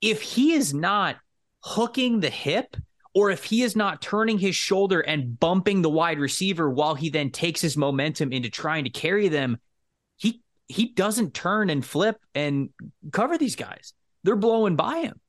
[0.00, 1.16] if he is not
[1.62, 2.76] hooking the hip
[3.14, 7.08] or if he is not turning his shoulder and bumping the wide receiver while he
[7.08, 9.56] then takes his momentum into trying to carry them,
[10.68, 12.70] he doesn't turn and flip and
[13.12, 13.92] cover these guys.
[14.22, 15.20] They're blowing by him.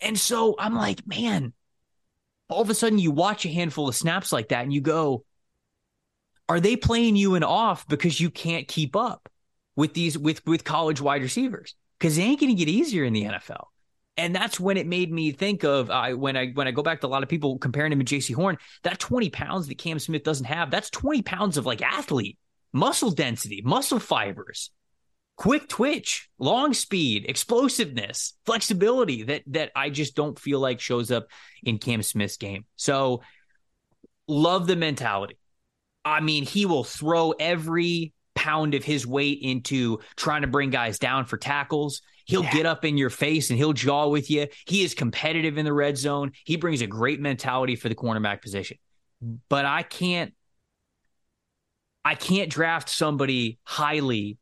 [0.00, 1.52] And so I'm like, man,
[2.48, 5.24] all of a sudden you watch a handful of snaps like that and you go,
[6.48, 9.28] are they playing you in off because you can't keep up
[9.74, 11.74] with these with with college wide receivers?
[11.98, 13.66] Because they ain't going to get easier in the NFL
[14.16, 17.00] and that's when it made me think of uh, when I when I go back
[17.00, 18.56] to a lot of people comparing him to Jaycee Horn.
[18.82, 22.38] That twenty pounds that Cam Smith doesn't have, that's twenty pounds of like athlete,
[22.76, 24.70] muscle density, muscle fibers,
[25.36, 31.26] quick twitch, long speed, explosiveness, flexibility that that I just don't feel like shows up
[31.64, 32.66] in Cam Smith's game.
[32.76, 33.22] So
[34.28, 35.38] love the mentality.
[36.04, 40.98] I mean, he will throw every pound of his weight into trying to bring guys
[40.98, 42.02] down for tackles.
[42.26, 42.52] He'll yeah.
[42.52, 44.46] get up in your face and he'll jaw with you.
[44.66, 46.32] He is competitive in the red zone.
[46.44, 48.76] He brings a great mentality for the cornerback position.
[49.48, 50.34] But I can't
[52.06, 54.38] I can't draft somebody highly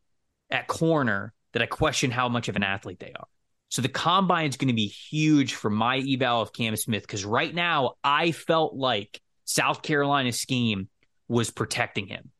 [0.50, 3.26] at corner that I question how much of an athlete they are.
[3.70, 7.24] So the combine is going to be huge for my eval of Cam Smith because
[7.24, 10.90] right now I felt like South Carolina's scheme
[11.26, 12.32] was protecting him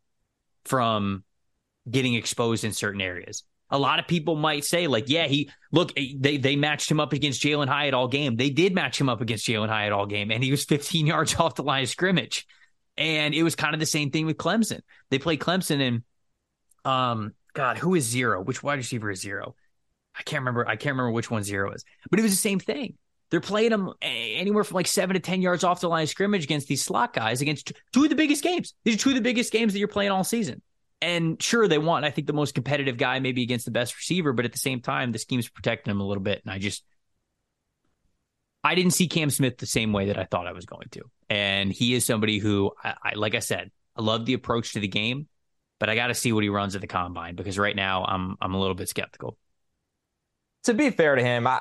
[0.66, 1.24] from
[1.90, 3.44] getting exposed in certain areas.
[3.70, 7.00] A lot of people might say, like, yeah, he look, eh, they they matched him
[7.00, 8.36] up against Jalin Hyatt all game.
[8.36, 11.34] They did match him up against Jalin Hyatt all game, and he was 15 yards
[11.36, 12.46] off the line of scrimmage.
[12.96, 14.80] And it was kind of the same thing with Clemson.
[15.10, 16.02] They played Clemson and
[16.84, 18.42] um, God, who is zero?
[18.42, 19.54] Which wide receiver is zero?
[20.16, 20.66] I can't remember.
[20.66, 22.96] I can't remember which one zero is, but it was the same thing.
[23.30, 26.44] They're playing them anywhere from like seven to 10 yards off the line of scrimmage
[26.44, 28.74] against these slot guys against two of the biggest games.
[28.84, 30.62] These are two of the biggest games that you're playing all season.
[31.00, 34.32] And sure, they want, I think, the most competitive guy maybe against the best receiver,
[34.32, 36.42] but at the same time, the scheme's protecting him a little bit.
[36.44, 36.84] And I just,
[38.64, 41.02] I didn't see Cam Smith the same way that I thought I was going to.
[41.28, 44.80] And he is somebody who, I, I like I said, I love the approach to
[44.80, 45.28] the game,
[45.78, 48.36] but I got to see what he runs at the combine because right now I'm
[48.40, 49.36] I'm a little bit skeptical.
[50.64, 51.60] To be fair to him, I,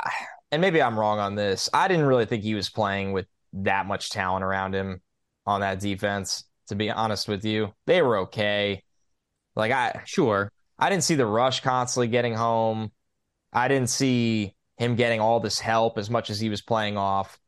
[0.52, 3.86] and maybe I'm wrong on this, I didn't really think he was playing with that
[3.86, 5.02] much talent around him
[5.46, 6.46] on that defense.
[6.68, 8.82] To be honest with you, they were okay.
[9.58, 12.92] Like I sure I didn't see the rush constantly getting home.
[13.52, 17.40] I didn't see him getting all this help as much as he was playing off.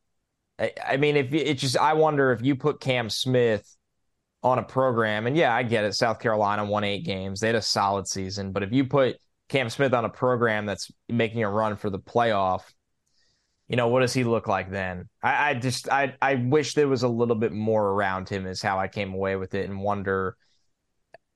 [0.60, 3.76] I, I mean, if it just I wonder if you put Cam Smith
[4.44, 5.94] on a program, and yeah, I get it.
[5.94, 8.52] South Carolina won eight games; they had a solid season.
[8.52, 9.18] But if you put
[9.50, 12.62] Cam Smith on a program that's making a run for the playoff,
[13.68, 15.10] you know, what does he look like then?
[15.22, 18.62] I, I just I I wish there was a little bit more around him is
[18.62, 20.38] how I came away with it and wonder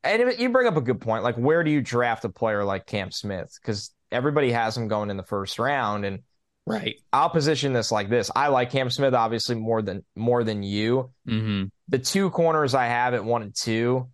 [0.03, 1.23] and you bring up a good point.
[1.23, 3.57] Like, where do you draft a player like Cam Smith?
[3.61, 6.19] Because everybody has him going in the first round, and
[6.65, 6.95] right.
[7.11, 11.11] I'll position this like this: I like Cam Smith obviously more than more than you.
[11.27, 11.65] Mm-hmm.
[11.87, 14.09] The two corners I have at one and two,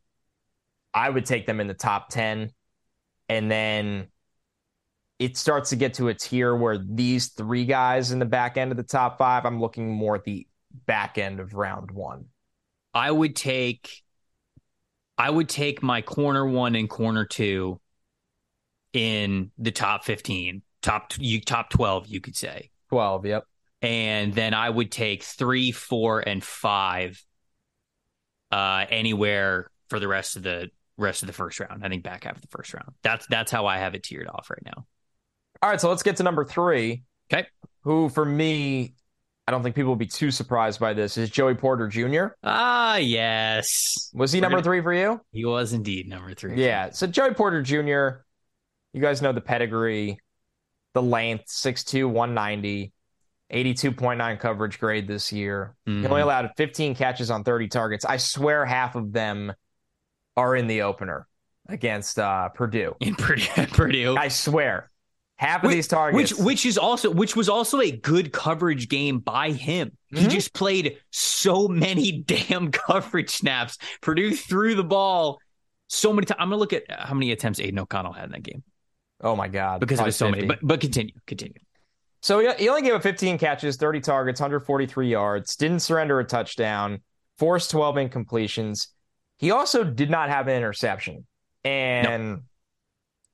[0.94, 2.52] I would take them in the top ten,
[3.30, 4.08] and then
[5.20, 8.72] it starts to get to a tier where these three guys in the back end
[8.72, 10.46] of the top five, I'm looking more at the
[10.86, 12.26] back end of round one.
[12.94, 14.04] I would take
[15.18, 17.80] I would take my corner one and corner two
[18.96, 22.72] in the top 15, top you top 12, you could say.
[22.90, 23.44] 12, yep.
[23.82, 27.24] And then I would take three, four, and five
[28.52, 31.84] uh anywhere for the rest of the rest of the first round.
[31.84, 32.94] I think back half of the first round.
[33.04, 34.86] That's that's how I have it tiered off right now.
[35.62, 37.04] All right, so let's get to number three.
[37.32, 37.48] Okay.
[37.82, 38.96] Who for me
[39.48, 41.18] I don't think people will be too surprised by this.
[41.18, 42.28] Is Joey Porter Jr.?
[42.44, 44.10] Ah, yes.
[44.14, 44.64] Was he We're number gonna...
[44.64, 45.22] three for you?
[45.32, 46.64] He was indeed number three.
[46.64, 46.90] Yeah.
[46.90, 48.25] So Joey Porter Jr.,
[48.96, 50.18] you guys know the pedigree,
[50.94, 52.94] the length, 6'2, 190,
[53.52, 55.76] 82.9 coverage grade this year.
[55.86, 56.02] Mm-hmm.
[56.04, 58.06] He only allowed 15 catches on 30 targets.
[58.06, 59.52] I swear half of them
[60.38, 61.28] are in the opener
[61.68, 62.96] against uh, Purdue.
[63.02, 63.68] In Purdue.
[63.74, 64.16] Purdue.
[64.16, 64.90] I swear.
[65.36, 68.88] Half of which, these targets, which which is also which was also a good coverage
[68.88, 69.90] game by him.
[70.14, 70.24] Mm-hmm.
[70.24, 73.78] He just played so many damn coverage snaps.
[74.00, 75.40] Purdue threw the ball
[75.90, 76.38] so many times.
[76.40, 78.64] I'm gonna look at how many attempts Aidan O'Connell had in that game.
[79.22, 80.42] Oh my god, because it was so 50.
[80.42, 80.48] many.
[80.48, 81.60] But but continue, continue.
[82.22, 85.56] So he only gave up 15 catches, 30 targets, 143 yards.
[85.56, 87.02] Didn't surrender a touchdown.
[87.38, 88.88] Forced 12 incompletions.
[89.38, 91.26] He also did not have an interception,
[91.64, 92.42] and.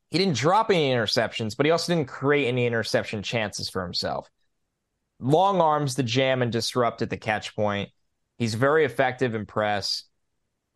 [0.10, 4.28] He didn't drop any interceptions, but he also didn't create any interception chances for himself.
[5.22, 7.92] Long arms to jam and disrupt at the catch point.
[8.38, 10.04] He's very effective in press.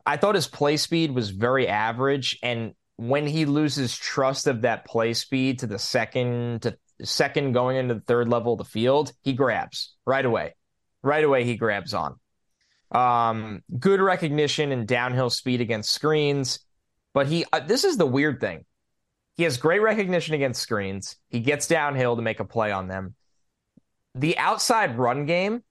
[0.06, 4.86] I thought his play speed was very average, and when he loses trust of that
[4.86, 9.12] play speed to the second to second going into the third level of the field,
[9.22, 10.56] he grabs right away.
[11.04, 12.16] Right away, he grabs on.
[12.92, 16.60] Um, good recognition and downhill speed against screens,
[17.14, 17.46] but he.
[17.52, 18.66] Uh, this is the weird thing
[19.36, 21.18] he has great recognition against screens.
[21.30, 23.16] He gets downhill to make a play on them.
[24.16, 25.62] The outside run game,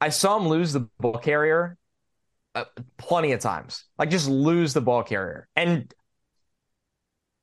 [0.00, 1.76] I saw him lose the ball carrier
[2.54, 2.64] uh,
[2.96, 3.84] plenty of times.
[3.98, 5.48] Like just lose the ball carrier.
[5.54, 5.92] And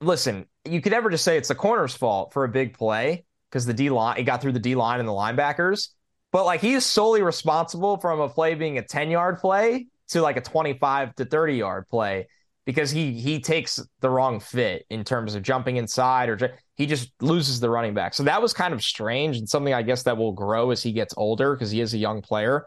[0.01, 3.65] listen, you could ever just say it's the corner's fault for a big play because
[3.65, 5.89] the D line, he got through the D line and the linebackers.
[6.31, 10.37] But like he's solely responsible from a play being a 10 yard play to like
[10.37, 12.27] a 25 to 30 yard play
[12.65, 17.11] because he he takes the wrong fit in terms of jumping inside or he just
[17.21, 18.13] loses the running back.
[18.13, 20.91] So that was kind of strange and something I guess that will grow as he
[20.91, 22.65] gets older because he is a young player,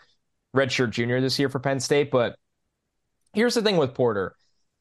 [0.57, 2.11] redshirt junior this year for Penn State.
[2.11, 2.37] But
[3.33, 4.35] Here's the thing with Porter.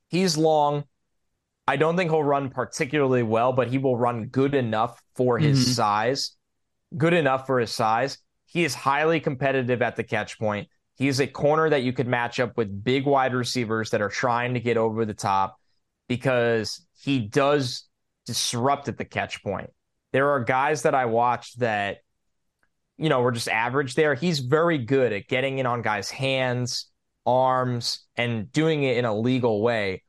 [0.08, 0.86] He's long.
[1.70, 5.60] I don't think he'll run particularly well, but he will run good enough for his
[5.60, 5.72] mm-hmm.
[5.74, 6.36] size.
[6.98, 8.18] Good enough for his size.
[8.48, 10.68] He is highly competitive at the catch point.
[10.96, 14.10] He is a corner that you could match up with big wide receivers that are
[14.10, 15.60] trying to get over the top
[16.08, 17.88] because he does
[18.26, 19.70] disrupt at the catch point.
[20.12, 21.98] There are guys that I watched that,
[22.98, 24.16] you know, were just average there.
[24.16, 26.88] He's very good at getting in on guys' hands,
[27.28, 30.02] arms, and doing it in a legal way.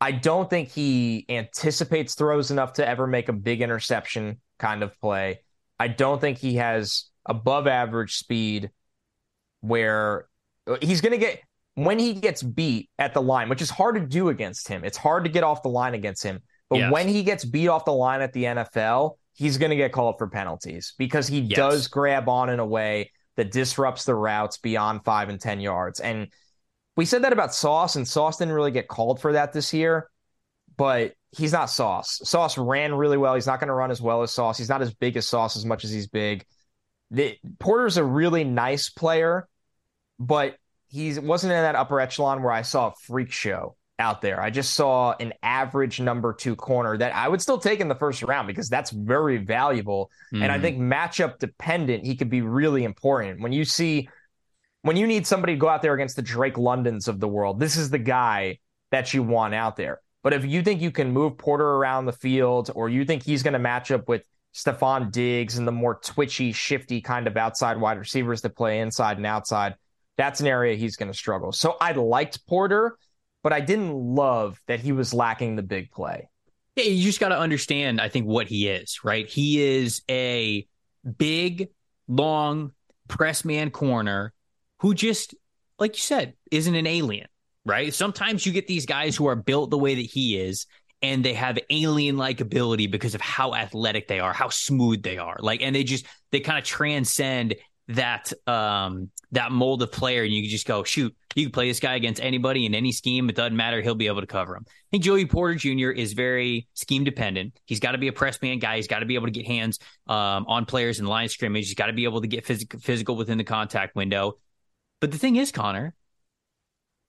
[0.00, 4.98] I don't think he anticipates throws enough to ever make a big interception kind of
[5.00, 5.40] play.
[5.78, 8.70] I don't think he has above average speed
[9.60, 10.28] where
[10.66, 11.40] uh, he's going to get
[11.74, 14.84] when he gets beat at the line, which is hard to do against him.
[14.84, 16.40] It's hard to get off the line against him.
[16.68, 16.92] But yes.
[16.92, 20.16] when he gets beat off the line at the NFL, he's going to get called
[20.18, 21.56] for penalties because he yes.
[21.56, 26.00] does grab on in a way that disrupts the routes beyond five and 10 yards.
[26.00, 26.28] And
[26.98, 30.10] we said that about Sauce, and Sauce didn't really get called for that this year,
[30.76, 32.20] but he's not Sauce.
[32.24, 33.36] Sauce ran really well.
[33.36, 34.58] He's not going to run as well as Sauce.
[34.58, 36.44] He's not as big as Sauce as much as he's big.
[37.12, 39.46] The, Porter's a really nice player,
[40.18, 40.56] but
[40.88, 44.42] he wasn't in that upper echelon where I saw a freak show out there.
[44.42, 47.94] I just saw an average number two corner that I would still take in the
[47.94, 50.10] first round because that's very valuable.
[50.34, 50.42] Mm.
[50.42, 50.62] And I hmm.
[50.62, 53.40] think matchup dependent, he could be really important.
[53.40, 54.08] When you see
[54.82, 57.60] when you need somebody to go out there against the Drake Londons of the world,
[57.60, 58.58] this is the guy
[58.90, 60.00] that you want out there.
[60.22, 63.42] But if you think you can move Porter around the field, or you think he's
[63.42, 67.80] going to match up with Stefon Diggs and the more twitchy, shifty kind of outside
[67.80, 69.74] wide receivers that play inside and outside,
[70.16, 71.52] that's an area he's going to struggle.
[71.52, 72.96] So I liked Porter,
[73.42, 76.28] but I didn't love that he was lacking the big play.
[76.74, 79.26] Yeah, you just got to understand, I think, what he is, right?
[79.28, 80.66] He is a
[81.16, 81.68] big,
[82.08, 82.72] long
[83.06, 84.32] press man corner
[84.80, 85.34] who just,
[85.78, 87.28] like you said, isn't an alien,
[87.64, 87.92] right?
[87.92, 90.66] Sometimes you get these guys who are built the way that he is,
[91.02, 95.18] and they have alien like ability because of how athletic they are, how smooth they
[95.18, 95.36] are.
[95.38, 97.54] Like, and they just, they kind of transcend
[97.88, 101.68] that um that mold of player and you can just go shoot you can play
[101.68, 103.28] this guy against anybody in any scheme.
[103.28, 103.80] It doesn't matter.
[103.80, 104.64] He'll be able to cover him.
[104.68, 107.58] I think joey porter jr is very scheme dependent.
[107.64, 108.76] He's got to be a press man guy.
[108.76, 111.66] He's got to be able to get hands um, on players in line scrimmage.
[111.66, 114.38] He's got to be able to get phys- physical within the contact window
[115.00, 115.94] but the thing is, Connor,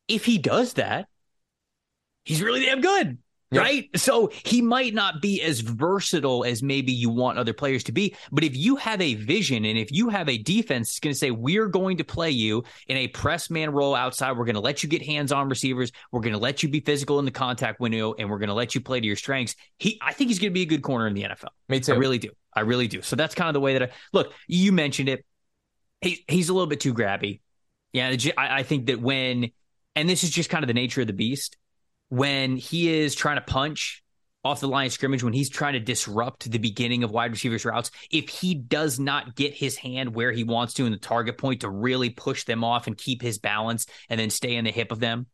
[0.07, 1.07] if he does that,
[2.23, 3.17] he's really damn good.
[3.51, 3.63] Yep.
[3.63, 3.89] Right.
[3.95, 8.15] So he might not be as versatile as maybe you want other players to be.
[8.31, 11.17] But if you have a vision and if you have a defense that's going to
[11.17, 14.61] say, we're going to play you in a press man role outside, we're going to
[14.61, 17.31] let you get hands on receivers, we're going to let you be physical in the
[17.31, 19.55] contact window, and we're going to let you play to your strengths.
[19.79, 21.49] He, I think he's going to be a good corner in the NFL.
[21.69, 21.93] Me too.
[21.93, 22.29] I really do.
[22.53, 23.01] I really do.
[23.01, 24.31] So that's kind of the way that I look.
[24.47, 25.25] You mentioned it.
[26.01, 27.39] He, he's a little bit too grabby.
[27.93, 29.51] Yeah, I think that when,
[29.95, 31.57] and this is just kind of the nature of the beast,
[32.09, 34.03] when he is trying to punch
[34.43, 37.65] off the line of scrimmage, when he's trying to disrupt the beginning of wide receivers'
[37.65, 41.37] routes, if he does not get his hand where he wants to in the target
[41.37, 44.71] point to really push them off and keep his balance and then stay in the
[44.71, 45.27] hip of them,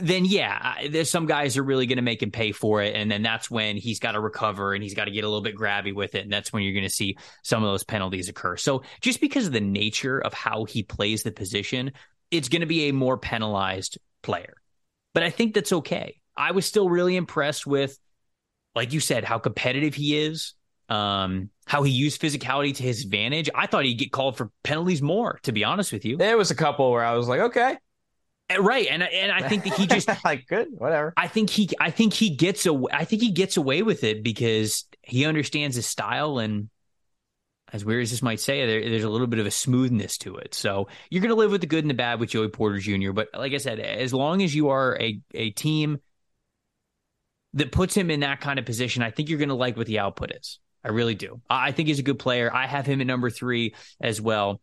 [0.00, 3.10] then yeah, there's some guys are really going to make him pay for it, and
[3.10, 5.56] then that's when he's got to recover and he's got to get a little bit
[5.56, 8.56] grabby with it, and that's when you're going to see some of those penalties occur.
[8.56, 11.92] So just because of the nature of how he plays the position,
[12.30, 14.54] it's going to be a more penalized player.
[15.14, 16.20] But I think that's okay.
[16.36, 17.98] I was still really impressed with,
[18.74, 20.54] like you said, how competitive he is,
[20.88, 23.50] um, how he used physicality to his advantage.
[23.54, 26.16] I thought he'd get called for penalties more, to be honest with you.
[26.16, 27.76] There was a couple where I was like, okay,
[28.56, 31.12] right, and and I think that he just like good, whatever.
[31.16, 32.90] I think he, I think he gets away.
[32.92, 36.70] I think he gets away with it because he understands his style, and
[37.72, 40.36] as weird as this might say, there, there's a little bit of a smoothness to
[40.36, 40.54] it.
[40.54, 43.12] So you're going to live with the good and the bad with Joey Porter Jr.
[43.12, 45.98] But like I said, as long as you are a a team
[47.54, 49.86] that puts him in that kind of position, I think you're going to like what
[49.86, 50.58] the output is.
[50.84, 51.40] I really do.
[51.50, 52.54] I think he's a good player.
[52.54, 54.60] I have him at number three as well.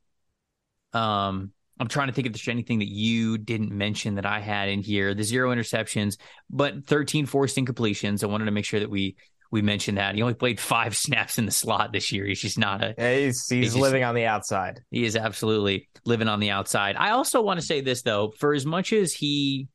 [0.94, 4.70] Um, I'm trying to think if there's anything that you didn't mention that I had
[4.70, 5.14] in here.
[5.14, 6.18] The zero interceptions,
[6.50, 8.24] but 13 forced incompletions.
[8.24, 9.18] I wanted to make sure that we
[9.52, 10.16] we mentioned that.
[10.16, 12.26] He only played five snaps in the slot this year.
[12.26, 12.96] He's just not a.
[12.98, 14.82] Yeah, he's, he's, he's living on the outside.
[14.92, 16.96] He is absolutely living on the outside.
[16.96, 19.68] I also want to say this though, for as much as he,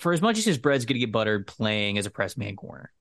[0.00, 2.56] for as much as his bread's going to get buttered playing as a press man
[2.56, 2.92] corner,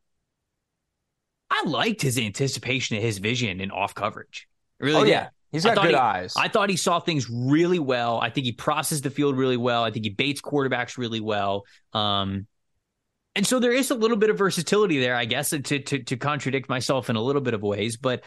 [1.50, 4.48] I liked his anticipation of his vision in off coverage.
[4.80, 4.96] Really?
[4.96, 5.30] Oh yeah.
[5.56, 6.34] He's got good he, eyes.
[6.38, 8.20] I thought he saw things really well.
[8.20, 9.84] I think he processed the field really well.
[9.84, 11.64] I think he baits quarterbacks really well.
[11.94, 12.48] Um,
[13.36, 16.18] and so there is a little bit of versatility there, I guess, to, to to
[16.18, 17.98] contradict myself in a little bit of ways.
[17.98, 18.24] But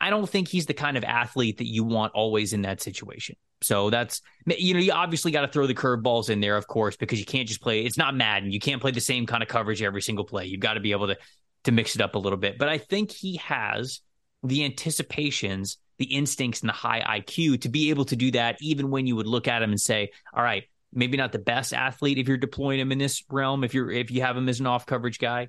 [0.00, 3.36] I don't think he's the kind of athlete that you want always in that situation.
[3.62, 6.96] So that's you know you obviously got to throw the curveballs in there, of course,
[6.96, 7.84] because you can't just play.
[7.84, 8.50] It's not Madden.
[8.50, 10.46] You can't play the same kind of coverage every single play.
[10.46, 11.16] You've got to be able to
[11.64, 12.58] to mix it up a little bit.
[12.58, 14.00] But I think he has
[14.42, 18.90] the anticipations, the instincts, and the high IQ to be able to do that, even
[18.90, 22.18] when you would look at him and say, "All right, maybe not the best athlete
[22.18, 23.64] if you're deploying him in this realm.
[23.64, 25.48] If you're if you have him as an off coverage guy,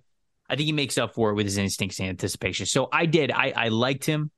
[0.50, 2.66] I think he makes up for it with his instincts and anticipation.
[2.66, 3.32] So I did.
[3.32, 4.32] I, I liked him.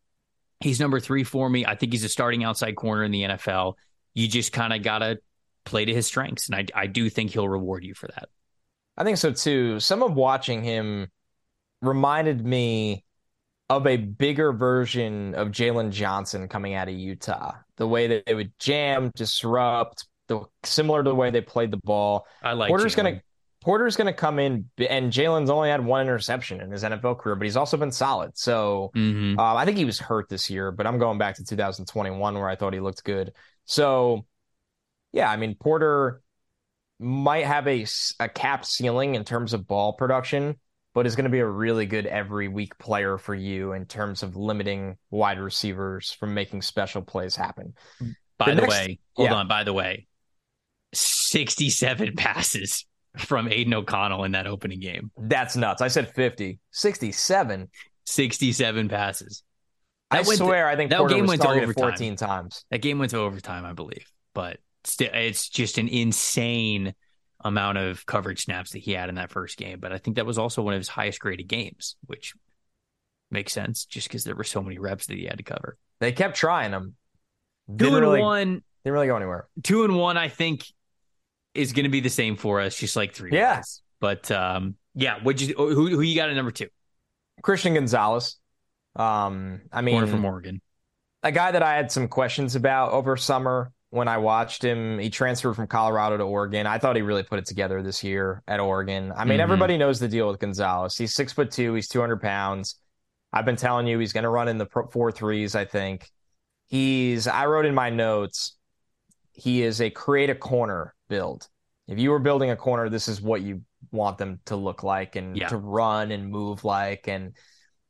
[0.60, 1.66] He's number three for me.
[1.66, 3.74] I think he's a starting outside corner in the NFL.
[4.14, 5.20] You just kind of gotta
[5.66, 8.30] play to his strengths, and I I do think he'll reward you for that.
[8.96, 9.80] I think so too.
[9.80, 11.08] Some of watching him
[11.82, 13.03] reminded me
[13.78, 17.54] of a bigger version of Jaylon Johnson coming out of Utah.
[17.78, 21.78] The way that they would jam, disrupt, the similar to the way they played the
[21.78, 22.28] ball.
[22.42, 23.22] I like Porter's going to
[23.62, 27.36] Porter's going to come in, and Jaylon's only had one interception in his NFL career,
[27.36, 28.38] but he's also been solid.
[28.38, 29.40] So mm-hmm.
[29.40, 32.50] uh, I think he was hurt this year, but I'm going back to 2021 where
[32.50, 33.32] I thought he looked good.
[33.66, 34.26] So
[35.14, 36.22] yeah, I mean Porter
[37.00, 37.86] might have a
[38.20, 40.60] a cap ceiling in terms of ball production,
[40.94, 44.24] but is going to be a really good every week player for you in terms
[44.24, 47.74] of limiting wide receivers from making special plays happen.
[48.02, 48.16] Mm.
[48.38, 49.36] By the, the next, way, hold yeah.
[49.36, 49.48] on.
[49.48, 50.08] By the way,
[50.94, 52.86] 67 passes
[53.18, 55.12] from Aidan O'Connell in that opening game.
[55.18, 55.82] That's nuts.
[55.82, 56.60] I said 50.
[56.72, 57.70] 67.
[58.06, 59.44] 67 passes.
[60.12, 61.74] That I swear, to, I think that Porter game went to overtime.
[61.74, 62.66] 14 times.
[62.70, 64.06] That game went to overtime, I believe.
[64.34, 64.58] But
[65.00, 66.94] it's just an insane
[67.44, 69.80] amount of coverage snaps that he had in that first game.
[69.80, 72.34] But I think that was also one of his highest graded games, which
[73.32, 75.78] makes sense just because there were so many reps that he had to cover.
[76.00, 76.96] They kept trying him.
[77.68, 78.64] Didn't two and really, one.
[78.84, 79.48] Didn't really go anywhere.
[79.64, 80.66] Two and one, I think,
[81.54, 83.32] is going to be the same for us, just like three.
[83.32, 83.62] Yeah.
[84.00, 86.68] But um, yeah, what you who who you got at number two?
[87.42, 88.38] Christian Gonzalez.
[88.96, 90.62] Um, I mean, Corner from Oregon,
[91.24, 94.98] a guy that I had some questions about over summer when I watched him.
[94.98, 96.66] He transferred from Colorado to Oregon.
[96.66, 99.14] I thought he really put it together this year at Oregon.
[99.16, 99.42] I mean, mm-hmm.
[99.42, 100.98] everybody knows the deal with Gonzalez.
[100.98, 101.76] He's six foot two.
[101.76, 102.80] He's two hundred pounds.
[103.32, 105.54] I've been telling you he's going to run in the four threes.
[105.54, 106.10] I think
[106.66, 107.28] he's.
[107.28, 108.58] I wrote in my notes.
[109.32, 111.48] He is a create a corner build.
[111.88, 115.16] If you were building a corner, this is what you want them to look like
[115.16, 115.50] and yeah.
[115.50, 117.08] to run and move like.
[117.08, 117.34] And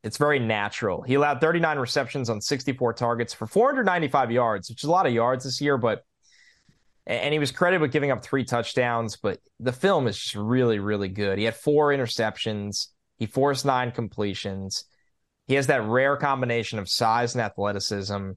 [0.04, 1.02] it's very natural.
[1.02, 5.14] He allowed 39 receptions on 64 targets for 495 yards, which is a lot of
[5.14, 6.04] yards this year, but
[7.06, 10.78] and he was credited with giving up three touchdowns, but the film is just really,
[10.78, 11.38] really good.
[11.38, 12.88] He had four interceptions.
[13.18, 14.84] He forced nine completions.
[15.46, 18.30] He has that rare combination of size and athleticism.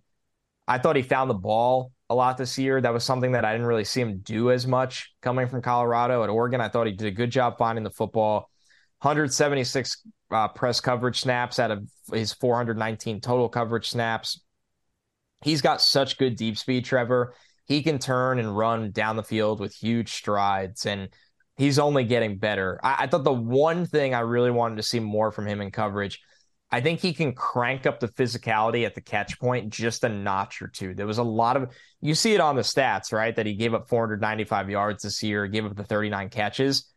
[0.67, 2.81] I thought he found the ball a lot this year.
[2.81, 6.23] That was something that I didn't really see him do as much coming from Colorado.
[6.23, 8.49] At Oregon, I thought he did a good job finding the football.
[8.99, 14.41] 176 uh, press coverage snaps out of his 419 total coverage snaps.
[15.43, 17.33] He's got such good deep speed, Trevor.
[17.65, 21.09] He can turn and run down the field with huge strides, and
[21.57, 22.79] he's only getting better.
[22.83, 25.71] I, I thought the one thing I really wanted to see more from him in
[25.71, 26.21] coverage
[26.69, 30.61] I think he can crank up the physicality at the catch point just a notch
[30.61, 30.93] or two.
[30.93, 31.71] There was a lot of
[32.01, 33.35] you see it on the stats, right?
[33.35, 36.91] That he gave up 495 yards this year, gave up the 39 catches.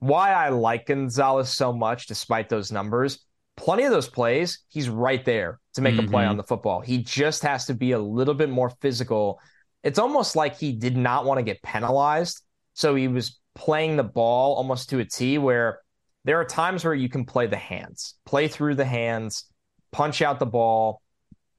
[0.00, 3.24] Why I like Gonzalez so much, despite those numbers,
[3.56, 6.06] plenty of those plays, he's right there to make mm-hmm.
[6.06, 6.30] a play mm-hmm.
[6.30, 6.80] on the football.
[6.80, 9.40] He just has to be a little bit more physical.
[9.82, 12.42] It's almost like he did not want to get penalized.
[12.74, 15.80] So he was playing the ball almost to a T where
[16.24, 19.44] there are times where you can play the hands, play through the hands,
[19.92, 21.00] punch out the ball,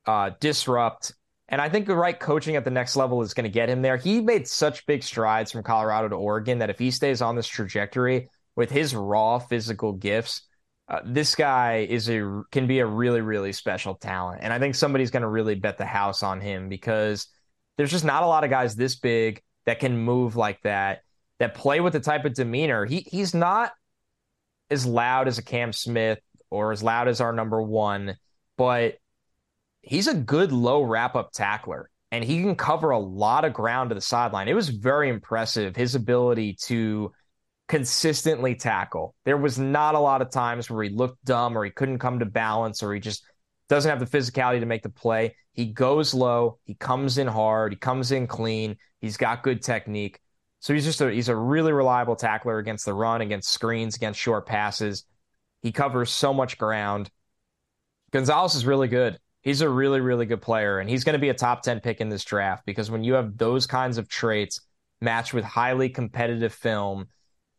[0.06, 1.14] uh, disrupt.
[1.48, 3.82] And I think the right coaching at the next level is going to get him
[3.82, 3.98] there.
[3.98, 7.48] He made such big strides from Colorado to Oregon that if he stays on this
[7.48, 10.42] trajectory with his raw physical gifts,
[10.88, 14.42] uh, this guy is a can be a really really special talent.
[14.44, 17.28] And I think somebody's going to really bet the house on him because
[17.78, 21.02] there's just not a lot of guys this big that can move like that
[21.40, 22.86] that play with the type of demeanor.
[22.86, 23.72] He he's not
[24.70, 26.20] as loud as a Cam Smith
[26.50, 28.16] or as loud as our number one,
[28.58, 28.96] but
[29.86, 33.90] he's a good low wrap up tackler and he can cover a lot of ground
[33.90, 34.48] to the sideline.
[34.48, 37.12] It was very impressive his ability to
[37.68, 39.16] consistently tackle.
[39.26, 42.20] There was not a lot of times where he looked dumb or he couldn't come
[42.20, 43.24] to balance or he just
[43.70, 45.36] doesn't have the physicality to make the play.
[45.54, 50.20] He goes low, he comes in hard, he comes in clean, he's got good technique.
[50.60, 54.20] So he's just a he's a really reliable tackler against the run, against screens, against
[54.20, 55.06] short passes.
[55.62, 57.10] He covers so much ground.
[58.12, 59.20] Gonzalez is really good.
[59.46, 62.02] He's a really, really good player, and he's going to be a top 10 pick
[62.02, 64.60] in this draft because when you have those kinds of traits
[65.02, 67.10] matched with highly competitive film,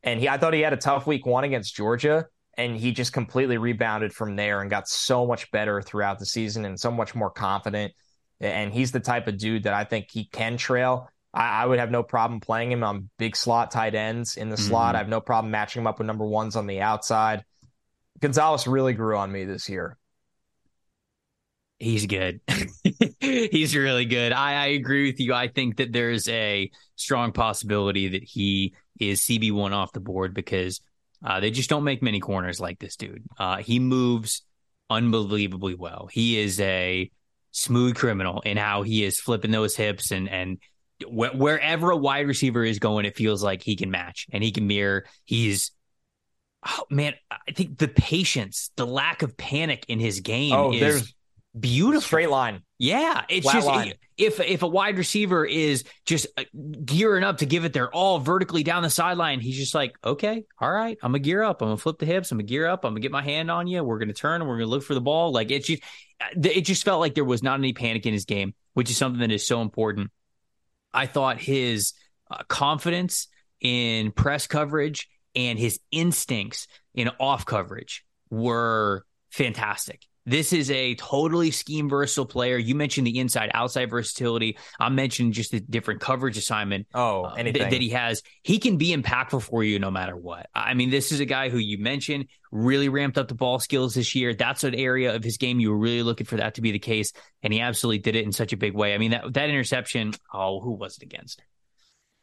[0.03, 2.27] and he I thought he had a tough week one against Georgia,
[2.59, 6.65] and he just completely rebounded from there and got so much better throughout the season
[6.65, 7.93] and so much more confident.
[8.41, 11.09] And he's the type of dude that I think he can trail.
[11.33, 14.57] I, I would have no problem playing him on big slot tight ends in the
[14.57, 14.69] mm-hmm.
[14.69, 14.97] slot.
[14.97, 17.45] I have no problem matching him up with number ones on the outside.
[18.19, 19.97] Gonzalez really grew on me this year.
[21.79, 22.41] He's good.
[23.21, 24.33] He's really good.
[24.33, 25.35] I, I agree with you.
[25.35, 30.81] I think that there's a strong possibility that he is CB1 off the board because
[31.25, 33.25] uh, they just don't make many corners like this dude.
[33.39, 34.43] Uh, he moves
[34.89, 36.09] unbelievably well.
[36.11, 37.11] He is a
[37.51, 40.59] smooth criminal in how he is flipping those hips and and
[41.03, 44.53] wh- wherever a wide receiver is going, it feels like he can match and he
[44.53, 45.05] can mirror.
[45.25, 45.73] He's
[46.67, 51.13] oh man, I think the patience, the lack of panic in his game oh, is
[51.59, 52.03] beautiful.
[52.03, 52.63] Straight line.
[52.79, 53.95] Yeah, it's Flat just line.
[54.19, 56.45] if if a wide receiver is just uh,
[56.85, 60.45] gearing up to give it their all vertically down the sideline, he's just like, okay,
[60.61, 61.63] all right, I'm gonna gear up.
[61.63, 62.31] I'm gonna flip the hips.
[62.31, 62.85] I'm gonna gear up.
[62.85, 63.83] I'm gonna get my hand on you.
[63.83, 65.33] We're gonna turn we're gonna look for the ball.
[65.33, 65.83] Like it just
[66.21, 68.97] uh, it just felt like there was not any panic in his game, which is
[68.97, 70.11] something that is so important.
[70.93, 71.95] I thought his
[72.31, 73.29] uh, confidence
[73.61, 80.03] in press coverage and his instincts in off coverage were fantastic.
[80.27, 82.59] This is a totally scheme versatile player.
[82.59, 84.59] You mentioned the inside outside versatility.
[84.81, 86.89] I mentioned just the different coverage assignment.
[86.95, 88.23] Oh, uh, th- that he has.
[88.43, 90.49] He can be impactful for you no matter what.
[90.53, 93.95] I mean, this is a guy who you mentioned really ramped up the ball skills
[93.95, 94.35] this year.
[94.35, 96.81] That's an area of his game you were really looking for that to be the
[96.81, 97.13] case,
[97.45, 98.95] and he absolutely did it in such a big way.
[98.95, 100.13] I mean, that that interception.
[100.35, 101.41] Oh, who was it against?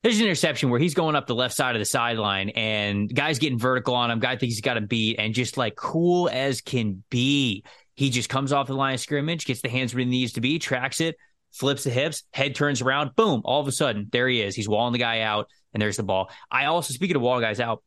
[0.03, 3.39] there's an interception where he's going up the left side of the sideline and guys
[3.39, 4.19] getting vertical on him.
[4.19, 7.63] Guy thinks he's got to beat and just like cool as can be.
[7.95, 10.41] He just comes off the line of scrimmage, gets the hands where he needs to
[10.41, 11.15] be, tracks it,
[11.51, 14.55] flips the hips, head turns around, boom, all of a sudden, there he is.
[14.55, 16.31] He's walling the guy out, and there's the ball.
[16.49, 17.83] I also, speaking of wall guys out,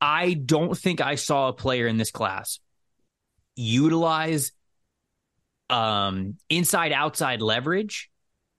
[0.00, 2.58] I don't think I saw a player in this class
[3.56, 4.52] utilize
[5.70, 8.10] um, inside outside leverage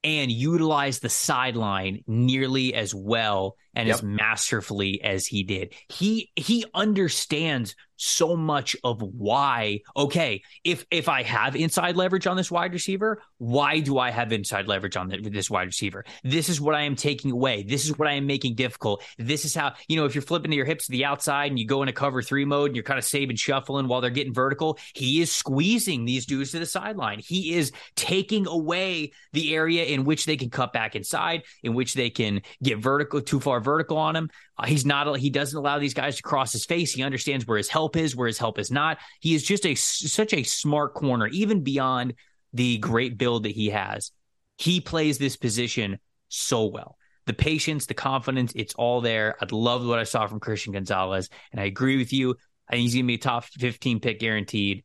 [0.03, 3.97] and utilize the sideline nearly as well and yep.
[3.97, 5.73] as masterfully as he did.
[5.89, 12.35] He he understands so much of why okay if if i have inside leverage on
[12.35, 16.49] this wide receiver why do i have inside leverage on the, this wide receiver this
[16.49, 19.55] is what i am taking away this is what i am making difficult this is
[19.55, 21.81] how you know if you're flipping to your hips to the outside and you go
[21.81, 25.21] into cover three mode and you're kind of saving shuffling while they're getting vertical he
[25.21, 30.25] is squeezing these dudes to the sideline he is taking away the area in which
[30.25, 34.15] they can cut back inside in which they can get vertical too far vertical on
[34.15, 35.19] him uh, he's not.
[35.19, 36.93] He doesn't allow these guys to cross his face.
[36.93, 38.97] He understands where his help is, where his help is not.
[39.19, 42.13] He is just a such a smart corner, even beyond
[42.53, 44.11] the great build that he has.
[44.57, 45.99] He plays this position
[46.29, 46.97] so well.
[47.25, 49.35] The patience, the confidence, it's all there.
[49.41, 52.35] I love what I saw from Christian Gonzalez, and I agree with you.
[52.69, 54.83] Think he's going to be a top 15 pick guaranteed.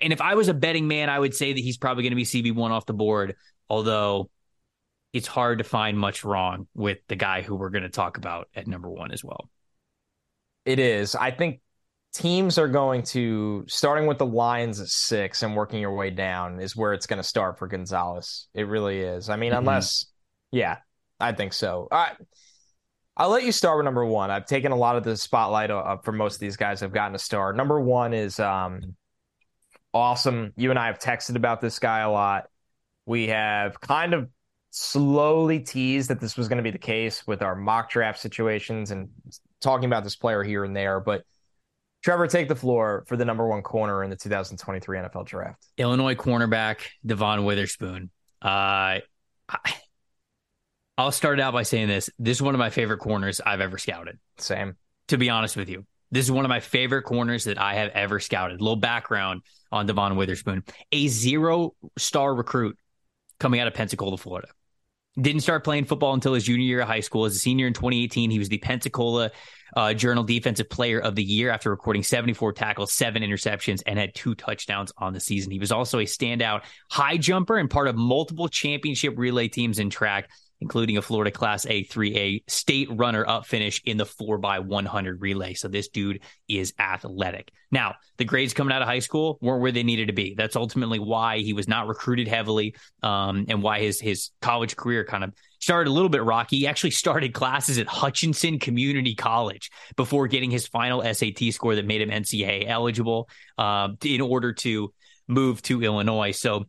[0.00, 2.16] And if I was a betting man, I would say that he's probably going to
[2.16, 3.36] be CB1 off the board.
[3.68, 4.30] Although
[5.12, 8.48] it's hard to find much wrong with the guy who we're going to talk about
[8.54, 9.50] at number one as well.
[10.64, 11.14] It is.
[11.14, 11.60] I think
[12.14, 16.60] teams are going to starting with the Lions at six and working your way down
[16.60, 18.48] is where it's going to start for Gonzalez.
[18.54, 19.28] It really is.
[19.28, 19.58] I mean, mm-hmm.
[19.58, 20.06] unless,
[20.50, 20.78] yeah,
[21.20, 21.88] I think so.
[21.90, 22.16] All right.
[23.14, 24.30] I'll let you start with number one.
[24.30, 26.82] I've taken a lot of the spotlight up for most of these guys.
[26.82, 27.56] I've gotten a start.
[27.56, 28.96] Number one is um,
[29.92, 30.54] awesome.
[30.56, 32.48] You and I have texted about this guy a lot.
[33.04, 34.30] We have kind of
[34.72, 38.90] slowly teased that this was going to be the case with our mock draft situations
[38.90, 39.10] and
[39.60, 40.98] talking about this player here and there.
[40.98, 41.24] But
[42.02, 45.64] Trevor, take the floor for the number one corner in the 2023 NFL draft.
[45.76, 48.10] Illinois cornerback Devon Witherspoon.
[48.40, 48.98] Uh,
[49.48, 49.74] I,
[50.96, 52.08] I'll start out by saying this.
[52.18, 54.18] This is one of my favorite corners I've ever scouted.
[54.38, 54.76] Same.
[55.08, 57.90] To be honest with you, this is one of my favorite corners that I have
[57.90, 58.58] ever scouted.
[58.58, 62.78] A little background on Devon Witherspoon, a zero star recruit
[63.38, 64.48] coming out of Pensacola, Florida.
[65.20, 67.26] Didn't start playing football until his junior year of high school.
[67.26, 69.30] As a senior in 2018, he was the Pensacola
[69.76, 74.14] uh, Journal Defensive Player of the Year after recording 74 tackles, seven interceptions, and had
[74.14, 75.50] two touchdowns on the season.
[75.50, 79.90] He was also a standout high jumper and part of multiple championship relay teams in
[79.90, 80.30] track
[80.62, 85.54] including a Florida Class A 3A state runner up finish in the 4x100 relay.
[85.54, 87.50] So this dude is athletic.
[87.72, 90.34] Now, the grades coming out of high school weren't where they needed to be.
[90.34, 95.04] That's ultimately why he was not recruited heavily um, and why his, his college career
[95.04, 96.58] kind of started a little bit rocky.
[96.58, 101.86] He actually started classes at Hutchinson Community College before getting his final SAT score that
[101.86, 104.94] made him NCAA eligible uh, in order to
[105.26, 106.30] move to Illinois.
[106.30, 106.66] So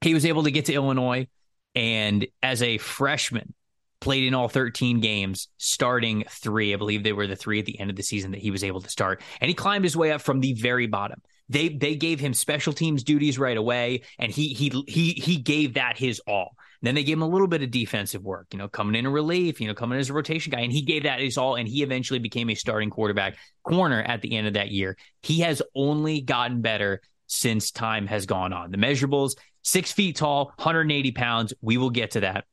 [0.00, 1.28] he was able to get to Illinois
[1.74, 3.54] and as a freshman,
[4.00, 6.74] played in all 13 games, starting three.
[6.74, 8.64] I believe they were the three at the end of the season that he was
[8.64, 9.22] able to start.
[9.40, 11.22] And he climbed his way up from the very bottom.
[11.48, 15.74] They they gave him special teams duties right away, and he he he he gave
[15.74, 16.56] that his all.
[16.82, 19.10] Then they gave him a little bit of defensive work, you know, coming in a
[19.10, 21.54] relief, you know, coming in as a rotation guy, and he gave that his all,
[21.54, 24.96] and he eventually became a starting quarterback corner at the end of that year.
[25.22, 27.02] He has only gotten better
[27.32, 28.70] since time has gone on.
[28.70, 31.54] The measurables: six feet tall, 180 pounds.
[31.60, 32.44] We will get to that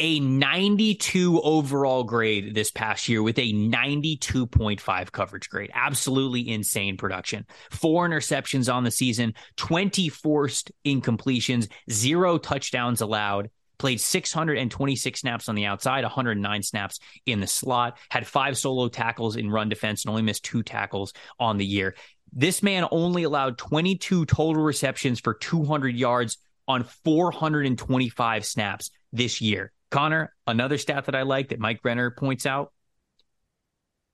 [0.00, 5.70] a 92 overall grade this past year with a 92.5 coverage grade.
[5.74, 7.46] Absolutely insane production.
[7.70, 13.50] Four interceptions on the season, 20 forced incompletions, zero touchdowns allowed.
[13.80, 19.36] Played 626 snaps on the outside, 109 snaps in the slot, had five solo tackles
[19.36, 21.94] in run defense, and only missed two tackles on the year.
[22.30, 26.36] This man only allowed 22 total receptions for 200 yards
[26.68, 29.72] on 425 snaps this year.
[29.90, 32.74] Connor, another stat that I like that Mike Renner points out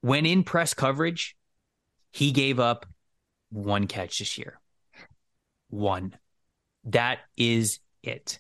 [0.01, 1.35] when in press coverage,
[2.13, 2.87] he gave up
[3.51, 4.61] one catch this year.
[5.71, 6.17] One.
[6.85, 8.39] That is it.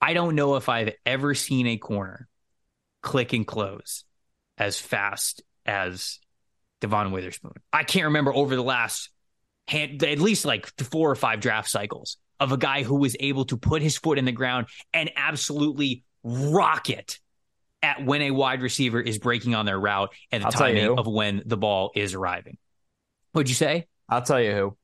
[0.00, 2.28] I don't know if I've ever seen a corner
[3.02, 4.04] click and close
[4.58, 6.18] as fast as
[6.80, 7.52] Devon Witherspoon.
[7.72, 9.10] I can't remember over the last
[9.68, 13.44] hand, at least like four or five draft cycles of a guy who was able
[13.46, 17.18] to put his foot in the ground and absolutely rocket
[17.82, 21.06] at when a wide receiver is breaking on their route and the I'll timing of
[21.06, 22.58] when the ball is arriving.
[23.32, 23.86] What'd you say?
[24.08, 24.76] I'll tell you who.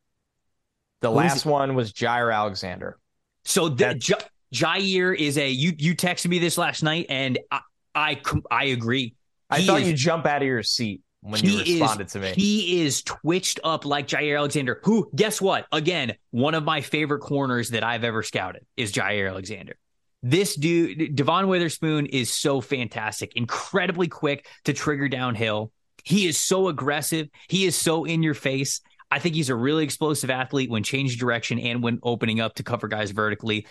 [1.00, 2.98] The who last one was Jaire Alexander.
[3.44, 4.14] So the, J-
[4.52, 5.72] Jaire is a you.
[5.78, 7.60] You texted me this last night, and I
[7.94, 9.14] I, I agree.
[9.50, 12.32] I he thought you jump out of your seat when you responded is, to me.
[12.32, 15.66] He is twitched up like Jaire Alexander, who, guess what?
[15.72, 19.76] Again, one of my favorite corners that I've ever scouted is Jaire Alexander.
[20.22, 25.72] This dude, Devon Witherspoon, is so fantastic, incredibly quick to trigger downhill.
[26.04, 27.28] He is so aggressive.
[27.48, 28.80] He is so in your face.
[29.10, 32.62] I think he's a really explosive athlete when changing direction and when opening up to
[32.62, 33.66] cover guys vertically.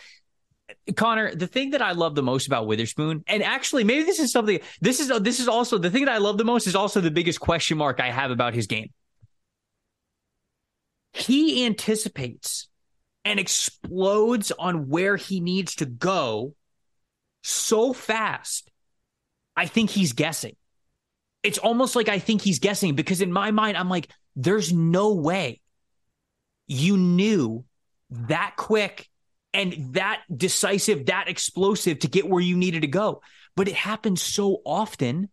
[0.96, 4.32] Connor, the thing that I love the most about Witherspoon, and actually maybe this is
[4.32, 7.02] something this is this is also the thing that I love the most is also
[7.02, 8.92] the biggest question mark I have about his game.
[11.14, 12.70] He anticipates
[13.26, 16.56] and explodes on where he needs to go
[17.44, 18.72] so fast.
[19.56, 20.56] I think he's guessing.
[21.44, 25.14] It's almost like I think he's guessing because in my mind, I'm like, there's no
[25.14, 25.60] way
[26.68, 27.66] you knew
[28.12, 29.10] that quick
[29.54, 33.22] and that decisive, that explosive to get where you needed to go.
[33.56, 35.30] But it happens so often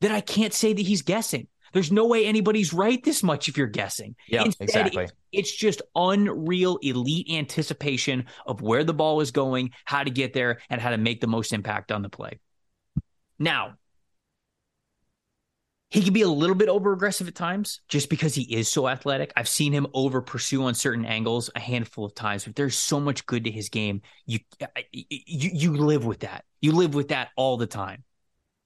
[0.00, 1.48] that I can't say that he's guessing.
[1.72, 4.16] There's no way anybody's right this much if you're guessing.
[4.26, 5.04] Yeah, exactly.
[5.04, 10.32] It, it's just unreal elite anticipation of where the ball is going, how to get
[10.32, 12.38] there, and how to make the most impact on the play.
[13.38, 13.74] Now,
[15.90, 18.88] he can be a little bit over aggressive at times just because he is so
[18.88, 19.32] athletic.
[19.36, 23.00] I've seen him over pursue on certain angles a handful of times, but there's so
[23.00, 24.02] much good to his game.
[24.26, 24.40] You,
[24.92, 26.44] you, you live with that.
[26.60, 28.04] You live with that all the time.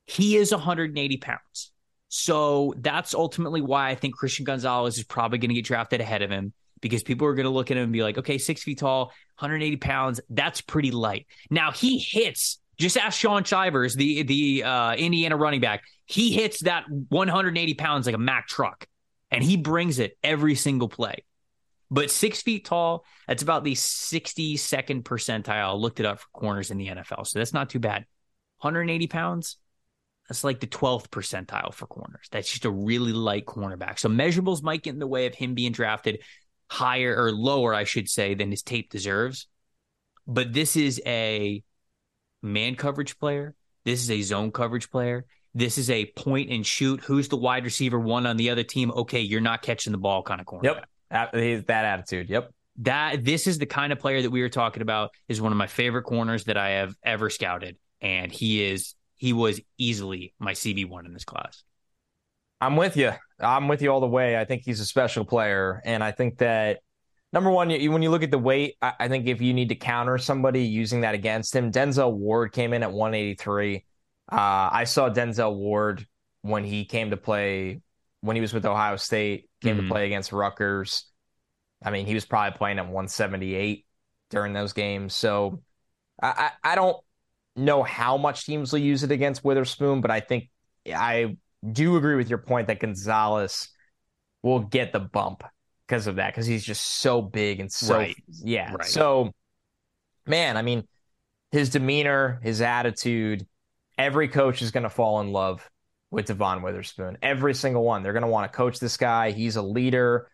[0.07, 1.71] He is 180 pounds.
[2.09, 6.23] So that's ultimately why I think Christian Gonzalez is probably going to get drafted ahead
[6.23, 8.65] of him because people are going to look at him and be like, okay, six
[8.65, 9.07] feet tall,
[9.39, 11.27] 180 pounds, that's pretty light.
[11.51, 12.59] Now he hits.
[12.79, 15.85] Just ask Shaun Shivers, the the uh, Indiana running back.
[16.13, 18.87] He hits that 180 pounds like a Mack truck,
[19.31, 21.25] and he brings it every single play.
[21.91, 25.49] But six feet tall, that's about the 62nd percentile.
[25.49, 28.05] I looked it up for corners in the NFL, so that's not too bad.
[28.59, 29.57] 180 pounds,
[30.29, 32.29] that's like the 12th percentile for corners.
[32.31, 33.99] That's just a really light cornerback.
[33.99, 36.21] So measurables might get in the way of him being drafted
[36.71, 39.47] higher or lower, I should say, than his tape deserves.
[40.27, 41.63] But this is a
[42.43, 43.55] man coverage player.
[43.87, 45.25] This is a zone coverage player.
[45.55, 47.01] This is a point and shoot.
[47.01, 48.91] Who's the wide receiver one on the other team?
[48.91, 50.69] Okay, you're not catching the ball kind of corner.
[51.11, 51.67] Yep.
[51.67, 52.31] That attitude.
[52.31, 52.51] Yep.
[52.79, 55.59] That this is the kind of player that we were talking about is one of
[55.59, 57.77] my favorite corners that I have ever scouted.
[58.01, 61.65] And he is he was easily my CB1 in this class.
[62.61, 63.13] I'm with you.
[63.39, 64.39] I'm with you all the way.
[64.39, 65.83] I think he's a special player.
[65.85, 66.81] And I think that
[67.33, 70.17] number one, when you look at the weight, I think if you need to counter
[70.17, 73.85] somebody using that against him, Denzel Ward came in at 183.
[74.33, 76.07] Uh, I saw Denzel Ward
[76.41, 77.83] when he came to play,
[78.21, 79.87] when he was with Ohio State, came mm-hmm.
[79.87, 81.05] to play against Rutgers.
[81.85, 83.85] I mean, he was probably playing at 178
[84.31, 85.15] during those games.
[85.15, 85.63] So
[86.23, 86.97] I, I, I don't
[87.57, 90.49] know how much teams will use it against Witherspoon, but I think
[90.87, 91.37] I
[91.71, 93.69] do agree with your point that Gonzalez
[94.43, 95.45] will get the bump
[95.87, 98.17] because of that, because he's just so big and so right.
[98.43, 98.73] yeah.
[98.73, 98.87] Right.
[98.87, 99.33] So
[100.27, 100.85] man, I mean,
[101.51, 103.47] his demeanor, his attitude,
[104.03, 105.69] every coach is going to fall in love
[106.11, 107.19] with Devon Witherspoon.
[107.23, 108.03] Every single one.
[108.03, 109.31] They're going to want to coach this guy.
[109.31, 110.29] He's a leader.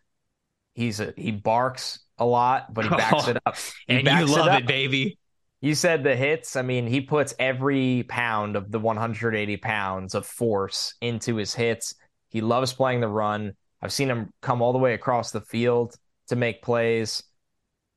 [0.73, 3.55] He's a he barks a lot, but he backs it up.
[3.87, 5.17] He and you love it, it, baby.
[5.61, 6.55] You said the hits.
[6.55, 11.95] I mean, he puts every pound of the 180 pounds of force into his hits.
[12.29, 13.53] He loves playing the run.
[13.81, 15.95] I've seen him come all the way across the field
[16.27, 17.23] to make plays.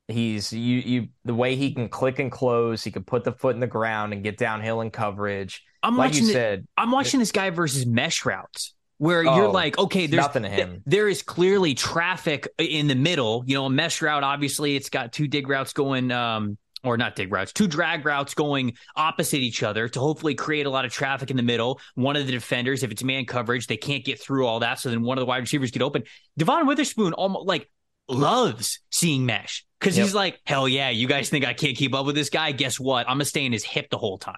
[0.08, 3.54] He's you you the way he can click and close, he can put the foot
[3.54, 5.64] in the ground and get downhill in coverage.
[5.82, 6.66] I'm like watching you said.
[6.76, 10.48] I'm watching this guy versus mesh routes where oh, you're like, okay, there's nothing to
[10.48, 10.80] him.
[10.86, 13.42] there is clearly traffic in the middle.
[13.46, 17.16] You know, a mesh route, obviously, it's got two dig routes going, um, or not
[17.16, 20.92] dig routes, two drag routes going opposite each other to hopefully create a lot of
[20.92, 21.80] traffic in the middle.
[21.96, 24.78] One of the defenders, if it's man coverage, they can't get through all that.
[24.78, 26.04] So then one of the wide receivers get open.
[26.38, 27.68] Devon Witherspoon almost like
[28.08, 30.04] loves seeing mesh because yep.
[30.04, 32.52] he's like, hell yeah, you guys think I can't keep up with this guy?
[32.52, 33.08] Guess what?
[33.08, 34.36] I'm gonna stay in his hip the whole time.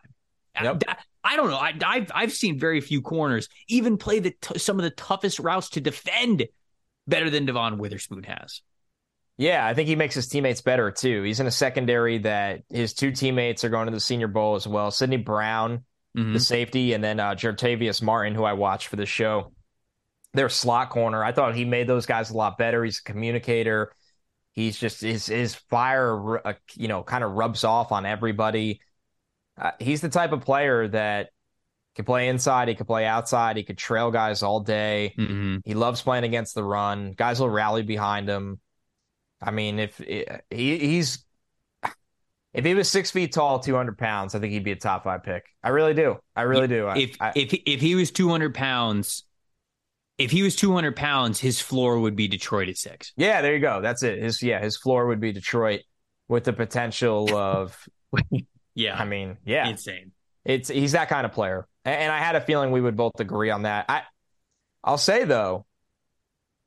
[0.60, 0.84] Yep.
[0.86, 1.58] I, I, don't know.
[1.58, 5.40] I, have I've seen very few corners even play the t- some of the toughest
[5.40, 6.46] routes to defend
[7.06, 8.62] better than Devon Witherspoon has.
[9.36, 11.22] Yeah, I think he makes his teammates better too.
[11.24, 14.66] He's in a secondary that his two teammates are going to the Senior Bowl as
[14.66, 14.92] well.
[14.92, 15.84] Sydney Brown,
[16.16, 16.32] mm-hmm.
[16.32, 17.34] the safety, and then uh,
[18.02, 19.52] Martin, who I watched for the show.
[20.34, 21.24] Their slot corner.
[21.24, 22.84] I thought he made those guys a lot better.
[22.84, 23.92] He's a communicator.
[24.52, 28.80] He's just his his fire, uh, you know, kind of rubs off on everybody.
[29.56, 31.30] Uh, he's the type of player that
[31.94, 32.66] can play inside.
[32.66, 33.56] He could play outside.
[33.56, 35.14] He could trail guys all day.
[35.16, 35.58] Mm-hmm.
[35.64, 37.12] He loves playing against the run.
[37.12, 38.60] Guys will rally behind him.
[39.40, 41.24] I mean, if he, he's
[42.52, 45.04] if he was six feet tall, two hundred pounds, I think he'd be a top
[45.04, 45.44] five pick.
[45.62, 46.18] I really do.
[46.34, 46.88] I really do.
[46.88, 49.24] If I, if if he was two hundred pounds,
[50.18, 53.12] if he was 200 pounds, his floor would be Detroit at six.
[53.16, 53.80] Yeah, there you go.
[53.80, 54.22] That's it.
[54.22, 55.80] His yeah, his floor would be Detroit
[56.28, 57.76] with the potential of.
[58.74, 60.12] yeah, I mean, yeah, insane.
[60.44, 63.50] It's he's that kind of player, and I had a feeling we would both agree
[63.50, 63.86] on that.
[63.88, 64.02] I,
[64.84, 65.66] I'll say though,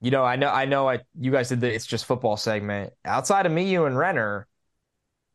[0.01, 2.93] you know, I know, I know, I you guys did the it's just football segment.
[3.05, 4.47] Outside of me, you and Renner,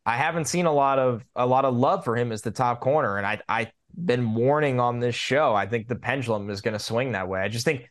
[0.05, 2.81] I haven't seen a lot of a lot of love for him as the top
[2.81, 5.55] corner, and I I been warning on this show.
[5.55, 7.41] I think the pendulum is going to swing that way.
[7.41, 7.89] I just think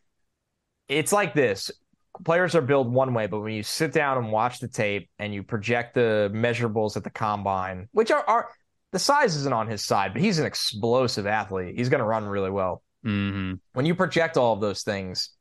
[0.91, 1.71] it's like this
[2.23, 5.33] players are built one way, but when you sit down and watch the tape and
[5.33, 8.49] you project the measurables at the combine, which are, are
[8.91, 11.75] the size isn't on his side, but he's an explosive athlete.
[11.77, 12.83] He's going to run really well.
[13.05, 13.53] Mm-hmm.
[13.73, 15.31] When you project all of those things,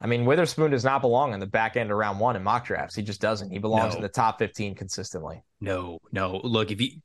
[0.00, 2.64] I mean, Witherspoon does not belong in the back end of round one in mock
[2.64, 2.94] drafts.
[2.94, 3.50] He just doesn't.
[3.50, 3.96] He belongs no.
[3.96, 5.42] in the top 15 consistently.
[5.60, 6.40] No, no.
[6.42, 7.00] Look, if you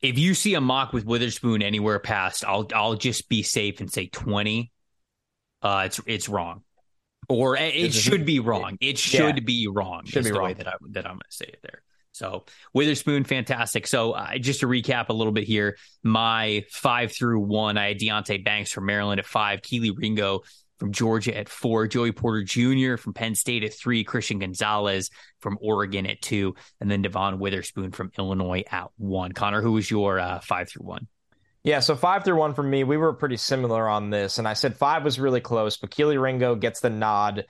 [0.00, 3.90] if you see a mock with Witherspoon anywhere past, I'll I'll just be safe and
[3.90, 4.72] say 20
[5.62, 6.62] uh, it's it's wrong,
[7.28, 8.76] or it, should be wrong.
[8.80, 9.44] It should yeah.
[9.44, 10.04] be wrong.
[10.06, 10.48] Should be the wrong.
[10.48, 11.82] way that I that I'm going to say it there.
[12.12, 12.44] So
[12.74, 13.86] Witherspoon, fantastic.
[13.86, 17.98] So uh, just to recap a little bit here, my five through one, I had
[17.98, 20.40] Deonte Banks from Maryland at five, Kelee Ringo
[20.78, 22.96] from Georgia at four, Joey Porter Jr.
[22.96, 27.92] from Penn State at three, Christian Gonzalez from Oregon at two, and then Devon Witherspoon
[27.92, 29.32] from Illinois at one.
[29.32, 31.06] Connor, who was your uh, five through one?
[31.62, 34.38] Yeah, so five through one for me, we were pretty similar on this.
[34.38, 37.44] And I said five was really close, but Kelee Ringo gets the nod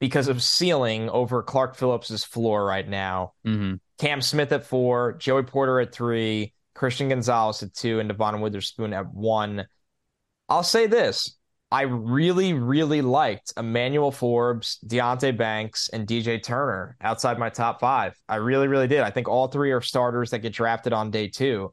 [0.00, 3.34] because of ceiling over Clark Phillips's floor right now.
[3.46, 3.74] Mm-hmm.
[3.98, 8.92] Cam Smith at four, Joey Porter at three, Christian Gonzalez at two, and Devon Witherspoon
[8.92, 9.66] at one.
[10.48, 11.36] I'll say this.
[11.70, 18.14] I really, really liked Emmanuel Forbes, Deonte Banks, and DJ Turner outside my top five.
[18.28, 19.00] I really, really did.
[19.00, 21.72] I think all three are starters that get drafted on day two.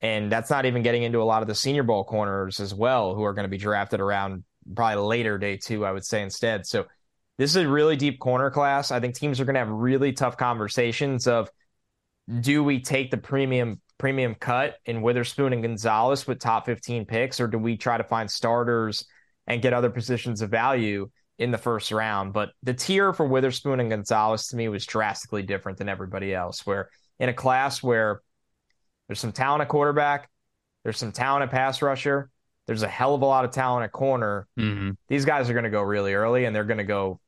[0.00, 3.14] And that's not even getting into a lot of the Senior Bowl corners as well,
[3.14, 4.44] who are going to be drafted around
[4.74, 6.66] probably later day two, I would say instead.
[6.66, 6.86] So
[7.36, 8.90] this is a really deep corner class.
[8.90, 11.50] I think teams are going to have really tough conversations of
[12.40, 17.40] do we take the premium premium cut in Witherspoon and Gonzalez with top 15 picks,
[17.40, 19.04] or do we try to find starters
[19.46, 22.32] and get other positions of value in the first round?
[22.32, 26.64] But the tier for Witherspoon and Gonzalez to me was drastically different than everybody else,
[26.64, 28.22] where in a class where
[29.08, 30.28] there's some talent at quarterback.
[30.84, 32.30] There's some talent at pass rusher.
[32.66, 34.46] There's a hell of a lot of talent at corner.
[34.58, 34.90] Mm-hmm.
[35.08, 37.18] These guys are going to go really early, and they're going to go.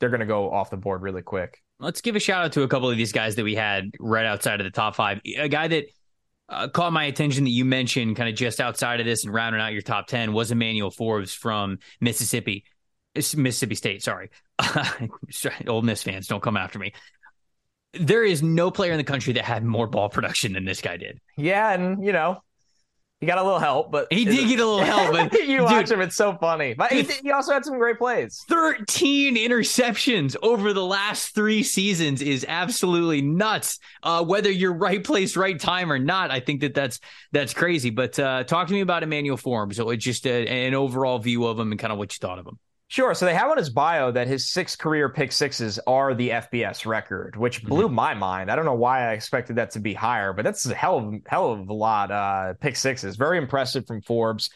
[0.00, 1.62] They're going to go off the board really quick.
[1.78, 4.26] Let's give a shout out to a couple of these guys that we had right
[4.26, 5.20] outside of the top five.
[5.36, 5.84] A guy that
[6.48, 9.60] uh, caught my attention that you mentioned, kind of just outside of this and rounding
[9.60, 12.64] out your top ten, was Emmanuel Forbes from Mississippi,
[13.14, 14.02] Mississippi State.
[14.02, 14.30] Sorry,
[15.68, 16.92] Ole Miss fans, don't come after me
[17.94, 20.96] there is no player in the country that had more ball production than this guy
[20.96, 21.20] did.
[21.36, 22.42] Yeah, and you know,
[23.20, 25.12] He got a little help, but he did get a little help.
[25.12, 26.74] But you dude, watch him; it's so funny.
[26.74, 28.42] But he, he, also had some great plays.
[28.48, 33.78] Thirteen interceptions over the last three seasons is absolutely nuts.
[34.02, 36.98] Uh, whether you're right place, right time or not, I think that that's
[37.30, 37.90] that's crazy.
[37.90, 39.76] But uh, talk to me about Emmanuel Forbes.
[39.76, 42.38] So it's just a, an overall view of him and kind of what you thought
[42.38, 42.58] of him.
[42.92, 43.14] Sure.
[43.14, 46.84] So they have on his bio that his six career pick sixes are the FBS
[46.84, 47.94] record, which blew mm-hmm.
[47.94, 48.50] my mind.
[48.50, 51.14] I don't know why I expected that to be higher, but that's a hell of
[51.26, 52.10] hell of a lot.
[52.10, 54.50] Uh, pick sixes, very impressive from Forbes.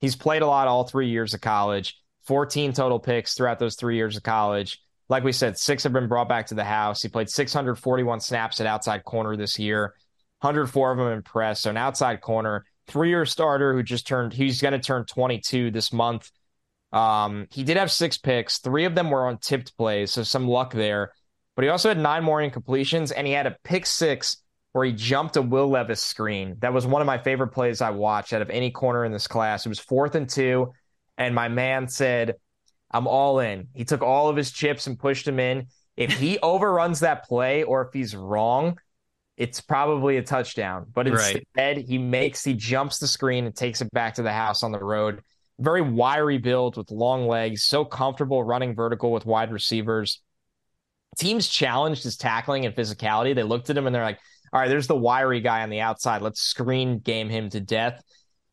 [0.00, 1.94] He's played a lot all three years of college.
[2.26, 4.80] 14 total picks throughout those three years of college.
[5.10, 7.02] Like we said, six have been brought back to the house.
[7.02, 9.92] He played 641 snaps at outside corner this year.
[10.40, 11.60] 104 of them in press.
[11.60, 15.70] So an outside corner, three year starter who just turned, he's going to turn 22
[15.70, 16.30] this month.
[16.94, 18.58] Um, he did have six picks.
[18.58, 21.10] Three of them were on tipped plays, so some luck there.
[21.56, 24.38] But he also had nine more incompletions, and he had a pick six
[24.72, 26.56] where he jumped a Will Levis screen.
[26.60, 29.26] That was one of my favorite plays I watched out of any corner in this
[29.26, 29.66] class.
[29.66, 30.72] It was fourth and two,
[31.18, 32.36] and my man said,
[32.92, 33.68] I'm all in.
[33.74, 35.66] He took all of his chips and pushed him in.
[35.96, 38.78] If he overruns that play or if he's wrong,
[39.36, 40.86] it's probably a touchdown.
[40.92, 41.78] But instead, right.
[41.78, 44.78] he makes, he jumps the screen and takes it back to the house on the
[44.78, 45.22] road
[45.58, 50.20] very wiry build with long legs, so comfortable running vertical with wide receivers.
[51.16, 53.34] Teams challenged his tackling and physicality.
[53.34, 54.18] They looked at him and they're like,
[54.52, 56.22] all right, there's the wiry guy on the outside.
[56.22, 58.02] Let's screen game him to death.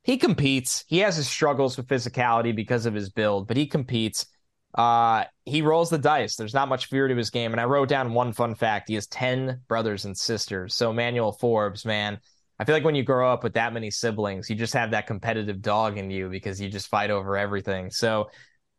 [0.03, 0.83] He competes.
[0.87, 4.25] He has his struggles with physicality because of his build, but he competes.
[4.73, 6.35] Uh, he rolls the dice.
[6.35, 7.51] There's not much fear to his game.
[7.51, 8.87] And I wrote down one fun fact.
[8.87, 10.73] He has 10 brothers and sisters.
[10.73, 12.19] So Emmanuel Forbes, man,
[12.61, 15.07] I feel like when you grow up with that many siblings, you just have that
[15.07, 17.89] competitive dog in you because you just fight over everything.
[17.89, 18.29] So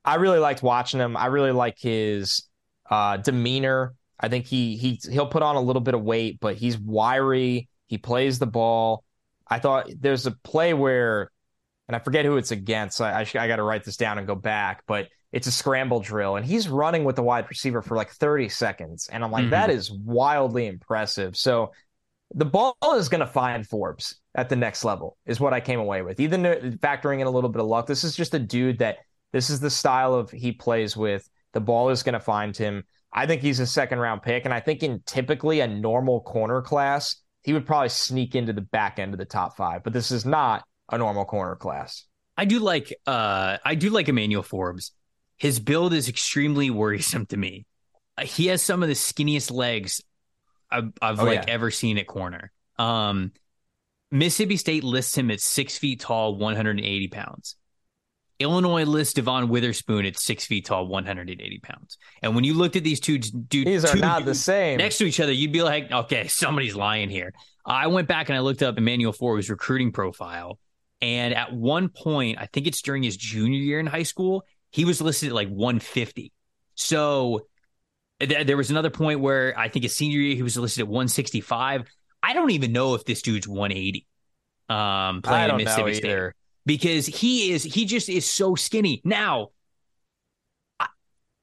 [0.05, 1.17] I really liked watching him.
[1.17, 2.45] I really like his
[2.89, 3.95] uh, demeanor.
[4.21, 7.69] I think he he he'll put on a little bit of weight, but he's wiry.
[7.89, 9.03] He plays the ball.
[9.49, 11.33] I thought there's a play where,
[11.89, 12.99] and I forget who it's against.
[12.99, 15.53] So I I, I got to write this down and go back, but it's a
[15.53, 19.33] scramble drill, and he's running with the wide receiver for like 30 seconds, and I'm
[19.33, 19.51] like, mm-hmm.
[19.51, 21.37] that is wildly impressive.
[21.37, 21.73] So
[22.35, 25.81] the ball is going to find Forbes at the next level, is what I came
[25.81, 26.21] away with.
[26.21, 26.43] Even
[26.83, 28.99] factoring in a little bit of luck, this is just a dude that
[29.33, 31.29] this is the style of he plays with.
[31.53, 32.85] The ball is going to find him.
[33.13, 34.45] I think he's a second round pick.
[34.45, 38.63] And I think in typically a normal corner class, he would probably sneak into the
[38.63, 39.83] back end of the top five.
[39.85, 42.07] But this is not a normal corner class.
[42.37, 44.93] I do like uh I do like Emmanuel Forbes.
[45.37, 47.67] His build is extremely worrisome to me.
[48.23, 50.01] He has some of the skinniest legs
[50.73, 51.55] I've, I've oh, like yeah.
[51.55, 52.53] ever seen at corner.
[52.79, 53.33] Um,
[54.11, 57.57] Mississippi State lists him at six feet tall, 180 pounds.
[58.39, 61.97] Illinois lists Devon Witherspoon at six feet tall, 180 pounds.
[62.23, 65.05] And when you looked at these two dudes, these are not the same next to
[65.05, 67.33] each other, you'd be like, okay, somebody's lying here.
[67.65, 70.59] I went back and I looked up Emmanuel Forbes' recruiting profile.
[71.01, 74.85] And at one point, I think it's during his junior year in high school, he
[74.85, 76.33] was listed at like 150.
[76.75, 77.47] So
[78.27, 81.85] there was another point where I think his senior year he was listed at 165.
[82.23, 84.07] I don't even know if this dude's 180.
[84.69, 86.33] Um, playing at Mississippi State
[86.65, 89.03] because he is he just is so skinny.
[89.05, 89.49] Now,
[90.79, 90.87] I,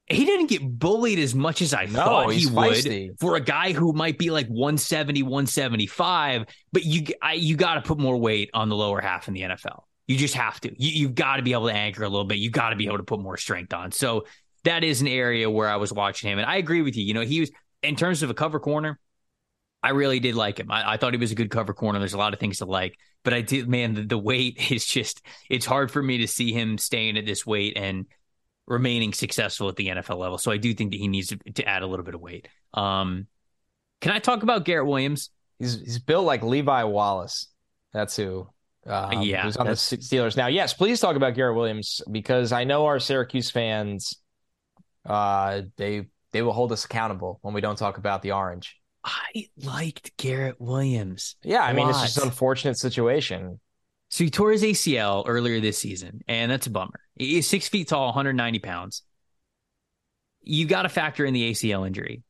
[0.07, 3.73] he didn't get bullied as much as I no, thought he would for a guy
[3.73, 6.45] who might be like 170, 175.
[6.71, 9.41] But you I, you got to put more weight on the lower half in the
[9.41, 9.83] NFL.
[10.07, 10.69] You just have to.
[10.81, 12.39] You, you've got to be able to anchor a little bit.
[12.39, 13.91] You got to be able to put more strength on.
[13.91, 14.25] So
[14.63, 16.39] that is an area where I was watching him.
[16.39, 17.03] And I agree with you.
[17.03, 17.51] You know, he was,
[17.81, 18.99] in terms of a cover corner,
[19.81, 20.71] I really did like him.
[20.71, 21.99] I, I, thought he was a good cover corner.
[21.99, 24.85] There's a lot of things to like, but I did, man, the, the, weight is
[24.85, 28.05] just, it's hard for me to see him staying at this weight and
[28.67, 30.37] remaining successful at the NFL level.
[30.37, 32.47] So I do think that he needs to, to add a little bit of weight.
[32.73, 33.27] Um,
[34.01, 35.29] can I talk about Garrett Williams?
[35.57, 37.47] He's, he's built like Levi Wallace.
[37.93, 38.47] That's who.
[38.85, 40.47] Um, yeah, who's on the Steelers now?
[40.47, 44.15] Yes, please talk about Garrett Williams because I know our Syracuse fans
[45.09, 48.77] uh, they they will hold us accountable when we don't talk about the orange.
[49.03, 51.35] I liked Garrett Williams.
[51.43, 51.91] Yeah, I mean lot.
[51.91, 53.59] it's just an unfortunate situation.
[54.09, 56.99] So he tore his ACL earlier this season, and that's a bummer.
[57.15, 59.03] He's six feet tall, 190 pounds.
[60.41, 62.23] You got to factor in the ACL injury.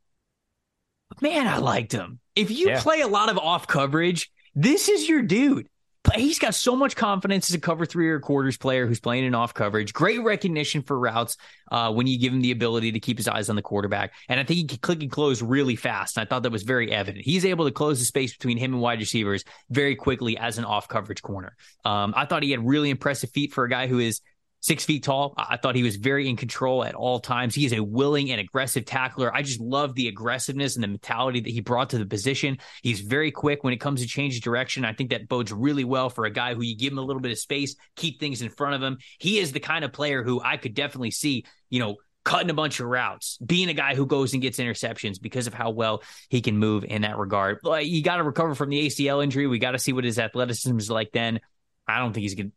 [1.09, 2.19] But man, I liked him.
[2.35, 2.81] If you yeah.
[2.81, 5.69] play a lot of off coverage, this is your dude
[6.15, 9.35] he's got so much confidence as a cover three or quarters player who's playing in
[9.35, 9.93] off coverage.
[9.93, 11.37] Great recognition for routes
[11.71, 14.13] uh, when you give him the ability to keep his eyes on the quarterback.
[14.27, 16.17] And I think he can click and close really fast.
[16.17, 17.25] And I thought that was very evident.
[17.25, 20.65] He's able to close the space between him and wide receivers very quickly as an
[20.65, 21.55] off coverage corner.
[21.85, 24.21] Um, I thought he had really impressive feet for a guy who is
[24.61, 25.33] six feet tall.
[25.37, 27.55] I thought he was very in control at all times.
[27.55, 29.33] He is a willing and aggressive tackler.
[29.33, 32.57] I just love the aggressiveness and the mentality that he brought to the position.
[32.83, 34.85] He's very quick when it comes to change direction.
[34.85, 37.21] I think that bodes really well for a guy who you give him a little
[37.21, 38.97] bit of space, keep things in front of him.
[39.19, 42.53] He is the kind of player who I could definitely see, you know, cutting a
[42.53, 46.03] bunch of routes, being a guy who goes and gets interceptions because of how well
[46.29, 47.59] he can move in that regard.
[47.63, 49.47] You got to recover from the ACL injury.
[49.47, 51.39] We got to see what his athleticism is like then.
[51.87, 52.55] I don't think he's going to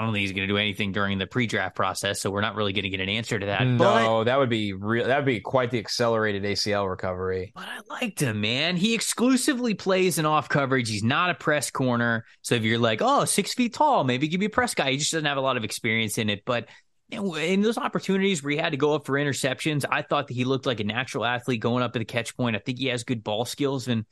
[0.00, 2.54] I don't think he's going to do anything during the pre-draft process, so we're not
[2.54, 3.66] really going to get an answer to that.
[3.66, 5.06] No, but, that would be real.
[5.06, 7.52] That would be quite the accelerated ACL recovery.
[7.54, 8.76] But I liked him, man.
[8.76, 10.88] He exclusively plays in off coverage.
[10.88, 12.24] He's not a press corner.
[12.40, 14.92] So if you're like, oh, six feet tall, maybe give me a press guy.
[14.92, 16.46] He just doesn't have a lot of experience in it.
[16.46, 16.68] But
[17.10, 20.44] in those opportunities where he had to go up for interceptions, I thought that he
[20.44, 22.56] looked like a natural athlete going up at the catch point.
[22.56, 24.06] I think he has good ball skills and.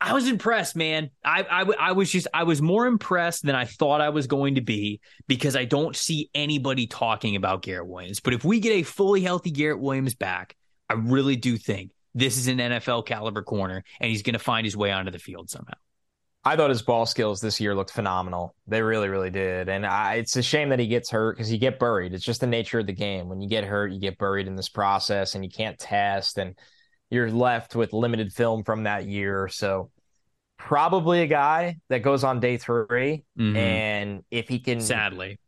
[0.00, 1.10] I was impressed, man.
[1.24, 4.56] I, I, I was just I was more impressed than I thought I was going
[4.56, 8.20] to be because I don't see anybody talking about Garrett Williams.
[8.20, 10.54] But if we get a fully healthy Garrett Williams back,
[10.90, 14.66] I really do think this is an NFL caliber corner, and he's going to find
[14.66, 15.74] his way onto the field somehow.
[16.44, 18.54] I thought his ball skills this year looked phenomenal.
[18.68, 19.68] They really, really did.
[19.68, 22.14] And I, it's a shame that he gets hurt because you get buried.
[22.14, 23.28] It's just the nature of the game.
[23.28, 26.56] When you get hurt, you get buried in this process, and you can't test and
[27.10, 29.48] you're left with limited film from that year.
[29.48, 29.90] So
[30.58, 33.56] probably a guy that goes on day 3 mm-hmm.
[33.56, 35.38] and if he can sadly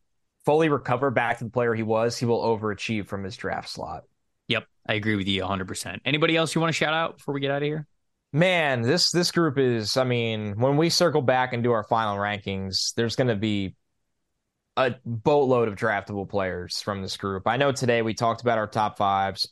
[0.44, 4.04] fully recover back to the player he was, he will overachieve from his draft slot.
[4.48, 5.98] Yep, I agree with you 100%.
[6.04, 7.86] Anybody else you want to shout out before we get out of here?
[8.32, 12.16] Man, this this group is I mean, when we circle back and do our final
[12.16, 13.74] rankings, there's going to be
[14.76, 17.46] a boatload of draftable players from this group.
[17.46, 19.48] I know today we talked about our top 5s.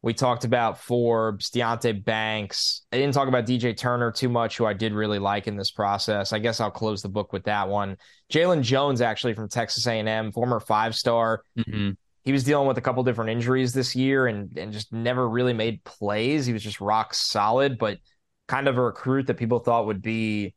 [0.00, 2.82] We talked about Forbes, Deonte Banks.
[2.92, 5.72] I didn't talk about DJ Turner too much, who I did really like in this
[5.72, 6.32] process.
[6.32, 7.96] I guess I'll close the book with that one.
[8.32, 11.42] Jaylon Jones, actually from Texas A&M, former five star.
[11.58, 11.90] Mm-hmm.
[12.22, 15.52] He was dealing with a couple different injuries this year and and just never really
[15.52, 16.46] made plays.
[16.46, 17.98] He was just rock solid, but
[18.46, 20.54] kind of a recruit that people thought would be.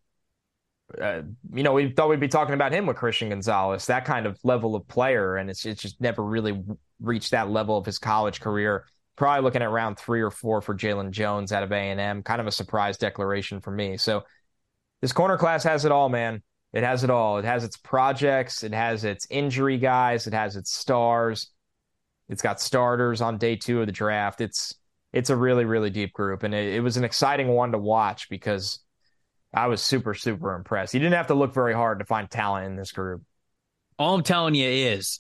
[1.02, 1.22] Uh,
[1.54, 4.38] you know, we thought we'd be talking about him with Christian Gonzalez, that kind of
[4.44, 6.62] level of player, and it's it's just never really
[7.00, 8.86] reached that level of his college career
[9.22, 12.24] probably looking at round three or four for Jaylon Jones out of A&M.
[12.24, 13.96] Kind of a surprise declaration for me.
[13.98, 14.24] So
[15.00, 16.42] this corner class has it all, man.
[16.74, 17.38] It has it all.
[17.38, 18.64] It has its projects.
[18.64, 20.26] It has its injury guys.
[20.26, 21.52] It has its stars.
[22.30, 24.42] It's got starters on day two of the draft.
[24.42, 24.74] It's
[25.14, 28.28] it's a really really deep group, and it, it was an exciting one to watch
[28.28, 28.80] because
[29.54, 30.96] I was super super impressed.
[30.96, 33.22] You didn't have to look very hard to find talent in this group.
[34.00, 35.20] All I'm telling you is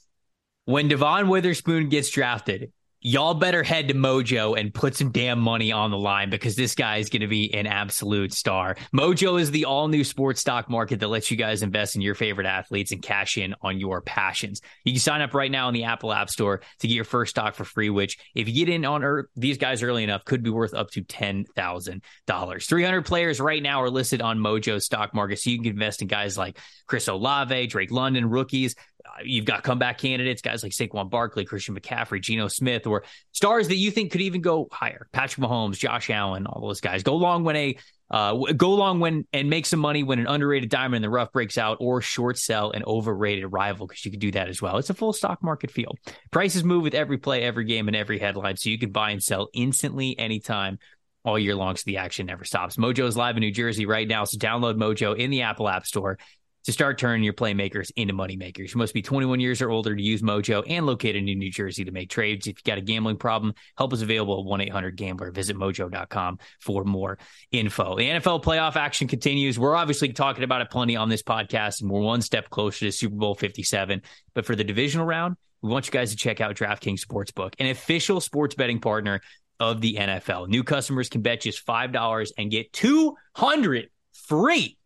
[0.65, 2.71] when Devon Witherspoon gets drafted,
[3.01, 6.75] y'all better head to Mojo and put some damn money on the line because this
[6.75, 8.77] guy is going to be an absolute star.
[8.95, 12.13] Mojo is the all new sports stock market that lets you guys invest in your
[12.13, 14.61] favorite athletes and cash in on your passions.
[14.85, 17.31] You can sign up right now in the Apple App Store to get your first
[17.31, 20.43] stock for free, which, if you get in on er- these guys early enough, could
[20.43, 22.67] be worth up to $10,000.
[22.67, 26.07] 300 players right now are listed on Mojo stock market, so you can invest in
[26.07, 28.75] guys like Chris Olave, Drake London, rookies
[29.23, 33.77] you've got comeback candidates, guys like Saquon Barkley, Christian McCaffrey, Geno Smith, or stars that
[33.77, 35.07] you think could even go higher.
[35.11, 37.03] Patrick Mahomes, Josh Allen, all those guys.
[37.03, 37.77] Go long when a
[38.09, 41.31] uh, go long when and make some money when an underrated diamond in the rough
[41.31, 44.77] breaks out, or short sell an overrated rival because you can do that as well.
[44.77, 45.95] It's a full stock market feel.
[46.29, 49.23] Prices move with every play, every game, and every headline, so you can buy and
[49.23, 50.77] sell instantly, anytime
[51.23, 52.77] all year long so the action never stops.
[52.77, 55.85] Mojo is live in New Jersey right now, so download Mojo in the Apple App
[55.85, 56.17] Store
[56.65, 58.73] to start turning your playmakers into moneymakers.
[58.73, 61.85] You must be 21 years or older to use Mojo and located in New Jersey
[61.85, 62.45] to make trades.
[62.45, 65.31] If you've got a gambling problem, help is available at 1 800 Gambler.
[65.31, 67.17] Visit mojo.com for more
[67.51, 67.95] info.
[67.95, 69.57] The NFL playoff action continues.
[69.57, 72.91] We're obviously talking about it plenty on this podcast, and we're one step closer to
[72.91, 74.01] Super Bowl 57.
[74.33, 77.67] But for the divisional round, we want you guys to check out DraftKings Sportsbook, an
[77.67, 79.21] official sports betting partner
[79.59, 80.47] of the NFL.
[80.47, 84.77] New customers can bet just $5 and get 200 free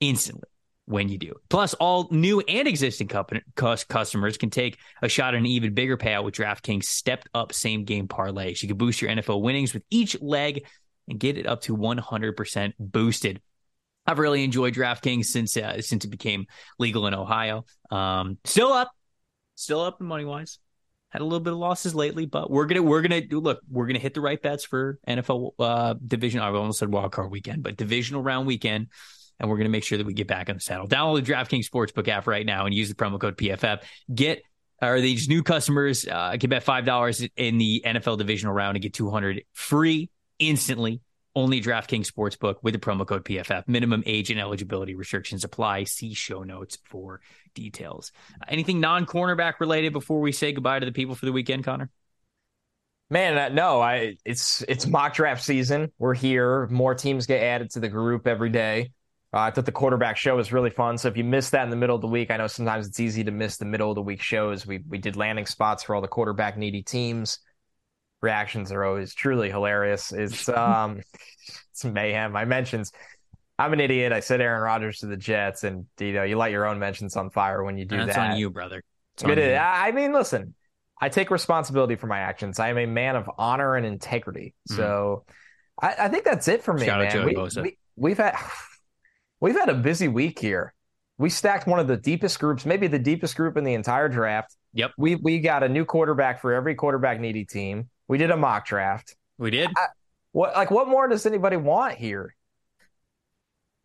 [0.00, 0.49] instantly
[0.90, 1.34] when you do.
[1.48, 6.24] Plus, all new and existing customers can take a shot at an even bigger payout
[6.24, 8.62] with DraftKings stepped up same game parlays.
[8.62, 10.66] You can boost your NFL winnings with each leg
[11.08, 13.40] and get it up to 100% boosted.
[14.06, 16.46] I've really enjoyed DraftKings since uh, since it became
[16.78, 17.64] legal in Ohio.
[17.90, 18.90] Um, still up,
[19.54, 20.58] still up in money wise.
[21.10, 23.60] Had a little bit of losses lately, but we're gonna we're gonna look.
[23.68, 26.40] We're gonna hit the right bets for NFL uh, division.
[26.40, 28.88] I almost said wild card weekend, but divisional round weekend
[29.40, 30.86] and we're going to make sure that we get back on the saddle.
[30.86, 33.82] Download the DraftKings Sportsbook app right now and use the promo code PFF.
[34.14, 34.42] Get
[34.82, 38.82] or these new customers uh, can bet five dollars in the NFL divisional round and
[38.82, 41.00] get two hundred free instantly.
[41.34, 43.66] only DraftKings Sportsbook with the promo code PFF.
[43.68, 45.84] Minimum age and eligibility restrictions apply.
[45.84, 47.20] See show notes for
[47.54, 48.12] details.
[48.48, 51.90] Anything non cornerback related before we say goodbye to the people for the weekend, Connor?
[53.12, 55.90] Man, uh, no, I it's it's mock draft season.
[55.98, 56.66] We're here.
[56.68, 58.92] More teams get added to the group every day.
[59.32, 60.98] Uh, I thought the quarterback show was really fun.
[60.98, 62.98] So if you missed that in the middle of the week, I know sometimes it's
[62.98, 64.66] easy to miss the middle of the week shows.
[64.66, 67.38] We we did landing spots for all the quarterback needy teams.
[68.22, 70.12] Reactions are always truly hilarious.
[70.12, 71.00] It's um
[71.70, 72.34] it's mayhem.
[72.34, 72.92] I mentions
[73.58, 74.12] I'm an idiot.
[74.12, 77.14] I said Aaron Rodgers to the Jets, and you know you light your own mentions
[77.16, 78.16] on fire when you do That's that.
[78.16, 78.82] That's on you, brother.
[79.22, 79.58] It is.
[79.60, 80.54] I mean, listen,
[81.00, 82.58] I take responsibility for my actions.
[82.58, 84.54] I am a man of honor and integrity.
[84.70, 84.76] Mm-hmm.
[84.76, 85.24] So
[85.80, 87.26] I, I, think that's it for me, Shout man.
[87.26, 88.36] We, we, we've had
[89.40, 90.74] we've had a busy week here.
[91.18, 94.56] We stacked one of the deepest groups, maybe the deepest group in the entire draft.
[94.72, 94.92] Yep.
[94.96, 97.90] We we got a new quarterback for every quarterback needy team.
[98.08, 99.16] We did a mock draft.
[99.36, 99.68] We did.
[99.76, 99.86] I,
[100.32, 102.34] what like what more does anybody want here?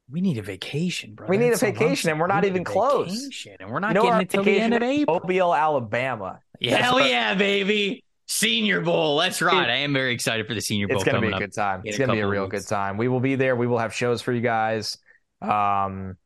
[0.10, 1.28] We need a vacation, bro.
[1.28, 3.48] We need a vacation, and we're not even close.
[3.60, 5.20] And we're not you know getting it till the end of April.
[5.20, 6.40] Mobile, Alabama.
[6.60, 8.04] Yeah, hell yeah, baby.
[8.28, 9.18] Senior Bowl.
[9.18, 9.68] That's right.
[9.68, 10.98] I am very excited for the Senior Bowl.
[10.98, 11.82] It's going to be a good time.
[11.86, 12.98] It's going to be a real good time.
[12.98, 13.56] We will be there.
[13.56, 14.98] We will have shows for you guys.
[15.50, 16.18] Um,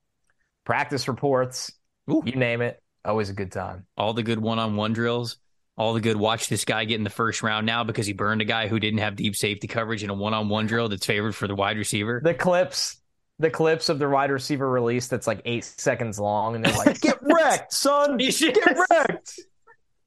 [0.65, 1.71] practice reports.
[2.09, 2.23] Ooh.
[2.25, 2.81] You name it.
[3.05, 3.85] Always a good time.
[3.97, 5.37] All the good one-on-one drills.
[5.77, 6.17] All the good.
[6.17, 8.79] Watch this guy get in the first round now because he burned a guy who
[8.79, 12.21] didn't have deep safety coverage in a one-on-one drill that's favored for the wide receiver.
[12.23, 12.97] The clips
[13.39, 16.99] the clips of the wide receiver release that's like eight seconds long, and they're like,
[17.01, 18.19] "Get wrecked, son!
[18.19, 19.39] You should get wrecked!"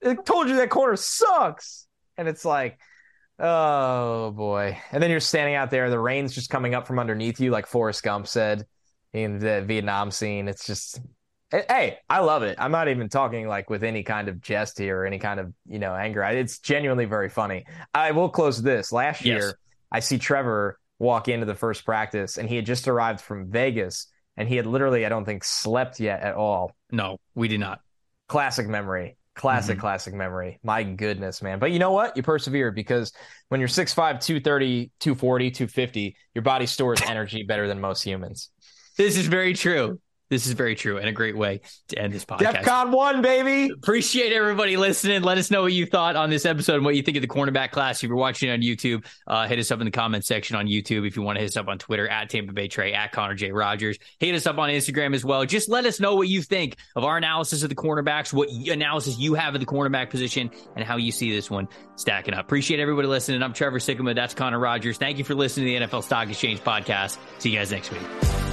[0.05, 1.87] I told you that corner sucks,
[2.19, 2.79] and it's like,
[3.39, 4.79] oh boy.
[4.91, 7.67] And then you're standing out there, the rain's just coming up from underneath you, like
[7.67, 8.67] Forrest Gump said
[9.13, 10.49] in the Vietnam scene.
[10.49, 11.01] It's just,
[11.51, 12.57] hey, I love it.
[12.59, 15.53] I'm not even talking like with any kind of jest here or any kind of
[15.67, 16.23] you know anger.
[16.25, 17.65] It's genuinely very funny.
[17.95, 18.93] I will close this.
[18.93, 19.59] Last year.
[19.93, 24.07] I see Trevor walk into the first practice and he had just arrived from Vegas
[24.37, 26.75] and he had literally, I don't think, slept yet at all.
[26.91, 27.81] No, we did not.
[28.29, 29.19] Classic memory.
[29.35, 29.81] Classic, mm-hmm.
[29.81, 30.61] classic memory.
[30.63, 31.59] My goodness, man.
[31.59, 32.17] But you know what?
[32.17, 33.13] You persevere because
[33.49, 38.51] when you're 6'5, 230, 240, 250, your body stores energy better than most humans.
[38.97, 39.99] This is very true.
[40.33, 42.63] This is very true and a great way to end this podcast.
[42.63, 43.71] DEFCON 1, baby.
[43.71, 45.21] Appreciate everybody listening.
[45.21, 47.29] Let us know what you thought on this episode and what you think of the
[47.29, 48.03] cornerback class.
[48.03, 51.07] If you're watching on YouTube, uh, hit us up in the comment section on YouTube.
[51.07, 53.35] If you want to hit us up on Twitter, at Tampa Bay Trey, at Connor
[53.35, 53.53] J.
[53.53, 53.99] Rogers.
[54.21, 55.45] Hit us up on Instagram as well.
[55.45, 59.19] Just let us know what you think of our analysis of the cornerbacks, what analysis
[59.19, 62.47] you have of the cornerback position, and how you see this one stacking up.
[62.47, 63.43] Appreciate everybody listening.
[63.43, 64.15] I'm Trevor Sikkema.
[64.15, 64.97] That's Connor Rogers.
[64.97, 67.19] Thank you for listening to the NFL Stock Exchange podcast.
[67.39, 68.52] See you guys next week.